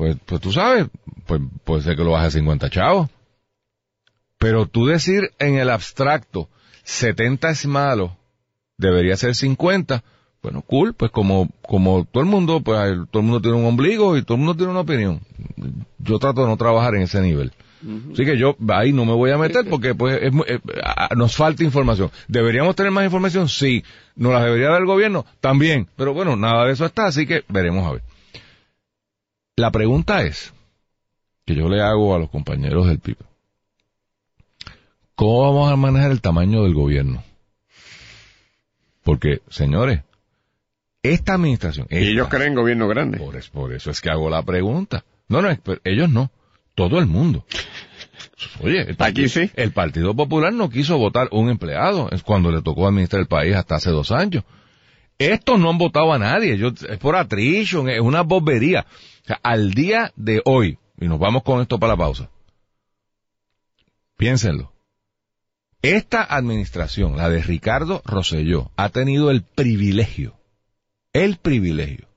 pues, 0.00 0.16
pues 0.24 0.40
tú 0.40 0.50
sabes, 0.50 0.86
pues 1.26 1.42
puede 1.62 1.82
ser 1.82 1.94
que 1.94 2.02
lo 2.02 2.12
baje 2.12 2.28
a 2.28 2.30
50 2.30 2.70
chavos. 2.70 3.10
Pero 4.38 4.64
tú 4.64 4.86
decir 4.86 5.30
en 5.38 5.58
el 5.58 5.68
abstracto, 5.68 6.48
70 6.84 7.50
es 7.50 7.66
malo, 7.66 8.16
debería 8.78 9.14
ser 9.18 9.34
50, 9.34 10.02
bueno, 10.42 10.62
cool, 10.62 10.94
pues 10.94 11.10
como, 11.10 11.50
como 11.60 12.06
todo 12.06 12.22
el 12.22 12.30
mundo, 12.30 12.62
pues 12.62 12.78
todo 13.10 13.20
el 13.20 13.26
mundo 13.26 13.42
tiene 13.42 13.58
un 13.58 13.66
ombligo 13.66 14.16
y 14.16 14.22
todo 14.22 14.36
el 14.36 14.38
mundo 14.38 14.56
tiene 14.56 14.70
una 14.70 14.80
opinión. 14.80 15.20
Yo 15.98 16.18
trato 16.18 16.40
de 16.40 16.46
no 16.46 16.56
trabajar 16.56 16.94
en 16.94 17.02
ese 17.02 17.20
nivel. 17.20 17.52
Así 18.10 18.24
que 18.24 18.38
yo 18.38 18.56
ahí 18.68 18.94
no 18.94 19.04
me 19.04 19.12
voy 19.12 19.32
a 19.32 19.38
meter 19.38 19.68
porque 19.68 19.94
pues 19.94 20.18
nos 21.14 21.36
falta 21.36 21.62
información. 21.62 22.10
¿Deberíamos 22.26 22.74
tener 22.74 22.90
más 22.90 23.04
información? 23.04 23.50
Sí. 23.50 23.84
¿Nos 24.16 24.32
la 24.32 24.46
debería 24.46 24.70
dar 24.70 24.80
el 24.80 24.86
gobierno? 24.86 25.26
También. 25.40 25.88
Pero 25.96 26.14
bueno, 26.14 26.36
nada 26.36 26.64
de 26.64 26.72
eso 26.72 26.86
está, 26.86 27.04
así 27.04 27.26
que 27.26 27.44
veremos 27.48 27.86
a 27.86 27.92
ver. 27.92 28.02
La 29.60 29.70
pregunta 29.70 30.22
es, 30.22 30.54
que 31.44 31.54
yo 31.54 31.68
le 31.68 31.82
hago 31.82 32.14
a 32.14 32.18
los 32.18 32.30
compañeros 32.30 32.86
del 32.86 32.98
PIB, 32.98 33.18
¿cómo 35.14 35.42
vamos 35.42 35.70
a 35.70 35.76
manejar 35.76 36.12
el 36.12 36.22
tamaño 36.22 36.62
del 36.62 36.72
gobierno? 36.72 37.22
Porque, 39.04 39.42
señores, 39.50 40.00
esta 41.02 41.34
administración... 41.34 41.86
y 41.90 42.08
ellos 42.08 42.28
creen 42.28 42.54
gobierno 42.54 42.88
grande. 42.88 43.18
Por, 43.18 43.74
eso 43.74 43.90
es 43.90 44.00
que 44.00 44.08
hago 44.08 44.30
la 44.30 44.42
pregunta. 44.42 45.04
No, 45.28 45.42
no, 45.42 45.50
ellos 45.84 46.08
no. 46.08 46.30
Todo 46.74 46.98
el 46.98 47.04
mundo. 47.04 47.44
Oye, 48.62 48.80
el 48.80 48.96
Aquí 48.98 49.28
sí. 49.28 49.50
el 49.56 49.72
Partido 49.72 50.14
Popular 50.16 50.54
no 50.54 50.70
quiso 50.70 50.96
votar 50.96 51.28
un 51.32 51.50
empleado 51.50 52.08
cuando 52.24 52.50
le 52.50 52.62
tocó 52.62 52.88
administrar 52.88 53.20
el 53.20 53.28
país 53.28 53.54
hasta 53.54 53.74
hace 53.74 53.90
dos 53.90 54.10
años. 54.10 54.42
Estos 55.20 55.60
no 55.60 55.68
han 55.68 55.76
votado 55.76 56.14
a 56.14 56.18
nadie. 56.18 56.56
Yo, 56.56 56.68
es 56.68 56.98
por 56.98 57.14
attrition, 57.14 57.90
es 57.90 58.00
una 58.00 58.22
bobería 58.22 58.86
al 59.42 59.72
día 59.72 60.12
de 60.16 60.40
hoy, 60.46 60.78
y 60.98 61.08
nos 61.08 61.18
vamos 61.18 61.42
con 61.42 61.60
esto 61.60 61.78
para 61.78 61.92
la 61.92 61.98
pausa, 61.98 62.30
piénsenlo, 64.16 64.72
Esta 65.82 66.24
administración, 66.24 67.18
la 67.18 67.28
de 67.28 67.42
Ricardo 67.42 68.00
Rosselló, 68.06 68.70
ha 68.76 68.88
tenido 68.88 69.30
el 69.30 69.42
privilegio, 69.42 70.38
el 71.12 71.36
privilegio 71.36 72.08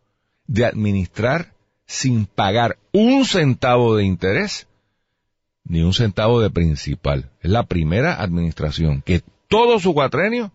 de 0.47 0.65
administrar 0.65 1.53
sin 1.85 2.25
pagar 2.25 2.77
un 2.93 3.25
centavo 3.25 3.97
de 3.97 4.05
interés 4.05 4.67
ni 5.65 5.81
un 5.81 5.93
centavo 5.93 6.39
de 6.39 6.49
principal. 6.49 7.31
Es 7.41 7.51
la 7.51 7.63
primera 7.63 8.21
administración 8.21 9.01
que 9.01 9.21
todo 9.49 9.79
su 9.79 9.93
cuatrenio 9.93 10.53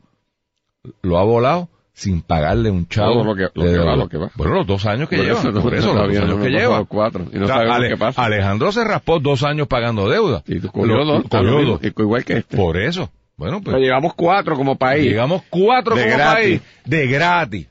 lo 1.02 1.18
ha 1.18 1.24
volado 1.24 1.68
sin 1.98 2.22
pagarle 2.22 2.70
un 2.70 2.86
chavo. 2.86 3.14
Todo 3.14 3.24
lo 3.24 3.34
que, 3.34 3.42
lo 3.42 3.50
que 3.52 3.60
va, 3.60 3.66
deuda. 3.72 3.96
lo 3.96 4.08
que 4.08 4.18
va. 4.18 4.30
Bueno, 4.36 4.54
los 4.54 4.66
dos 4.68 4.86
años 4.86 5.08
que 5.08 5.16
Por 5.16 5.24
lleva. 5.26 5.40
eso 5.40 5.50
no- 5.50 5.62
por 5.62 5.74
eso, 5.74 5.86
los 5.92 5.96
dos 5.96 6.16
años 6.16 6.28
no 6.36 6.40
que 6.44 6.48
lleva. 6.50 6.84
cuatro, 6.84 7.26
y 7.32 7.38
no 7.38 7.44
O 7.44 7.48
sea, 7.48 7.56
Ale- 7.74 7.88
qué 7.88 7.96
pasa. 7.96 8.24
Alejandro 8.24 8.70
se 8.70 8.84
raspó 8.84 9.18
dos 9.18 9.42
años 9.42 9.66
pagando 9.66 10.08
deuda. 10.08 10.44
Y 10.46 10.60
tú 10.60 10.70
cogió 10.70 11.04
dos, 11.04 11.24
cogió 11.28 11.64
dos. 11.64 11.80
igual 11.82 12.24
que 12.24 12.34
este. 12.38 12.56
Por 12.56 12.76
eso. 12.76 13.10
Bueno, 13.36 13.60
pues 13.60 13.74
Pero 13.74 13.78
llevamos 13.84 14.14
cuatro 14.14 14.54
como 14.54 14.76
país. 14.76 15.04
llegamos 15.04 15.42
cuatro 15.50 15.96
De 15.96 16.04
como 16.04 16.16
gratis. 16.16 16.34
país 16.60 16.62
de 16.84 17.06
gratis. 17.08 17.66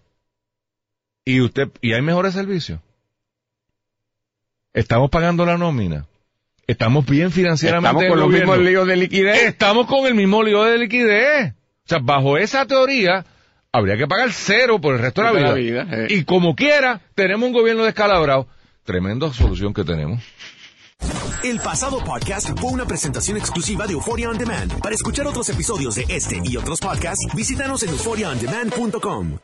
Y 1.24 1.40
usted, 1.42 1.70
y 1.82 1.94
hay 1.94 2.02
mejores 2.02 2.34
servicios. 2.34 2.80
Estamos 4.74 5.10
pagando 5.10 5.46
la 5.46 5.58
nómina. 5.58 6.06
Estamos 6.68 7.06
bien 7.06 7.32
financieramente. 7.32 7.88
Estamos 7.88 8.04
con 8.10 8.18
el 8.20 8.24
los 8.26 8.40
mismos 8.40 8.58
líos 8.60 8.88
de 8.88 8.96
liquidez. 8.98 9.44
Estamos 9.44 9.88
con 9.88 10.06
el 10.06 10.16
mismo 10.16 10.44
lío 10.44 10.64
de 10.66 10.78
liquidez. 10.78 11.54
O 11.54 11.88
sea, 11.90 12.00
bajo 12.02 12.38
esa 12.38 12.66
teoría, 12.66 13.26
habría 13.72 13.98
que 13.98 14.08
pagar 14.08 14.32
cero 14.32 14.80
por 14.80 14.96
el 14.96 15.02
resto 15.02 15.22
de 15.22 15.28
la 15.28 15.34
De 15.34 15.40
vida. 15.62 15.84
la 15.84 15.86
vida, 15.86 16.04
eh. 16.04 16.08
Y 16.10 16.24
como 16.24 16.56
quiera, 16.56 17.02
tenemos 17.16 17.48
un 17.48 17.54
gobierno 17.54 17.84
descalabrado. 17.84 18.48
Tremenda 18.84 19.32
solución 19.34 19.74
que 19.74 19.84
tenemos. 19.84 20.24
El 21.44 21.60
pasado 21.60 22.04
podcast 22.04 22.58
fue 22.60 22.72
una 22.72 22.86
presentación 22.86 23.38
exclusiva 23.38 23.86
de 23.86 23.94
Euphoria 23.94 24.30
On 24.30 24.38
Demand. 24.38 24.80
Para 24.82 24.96
escuchar 24.96 25.28
otros 25.28 25.48
episodios 25.50 25.96
de 25.96 26.06
este 26.10 26.42
y 26.44 26.58
otros 26.58 26.80
podcasts, 26.80 27.28
visítanos 27.36 27.84
en 27.84 27.90
euphoriaondemand.com. 27.90 29.38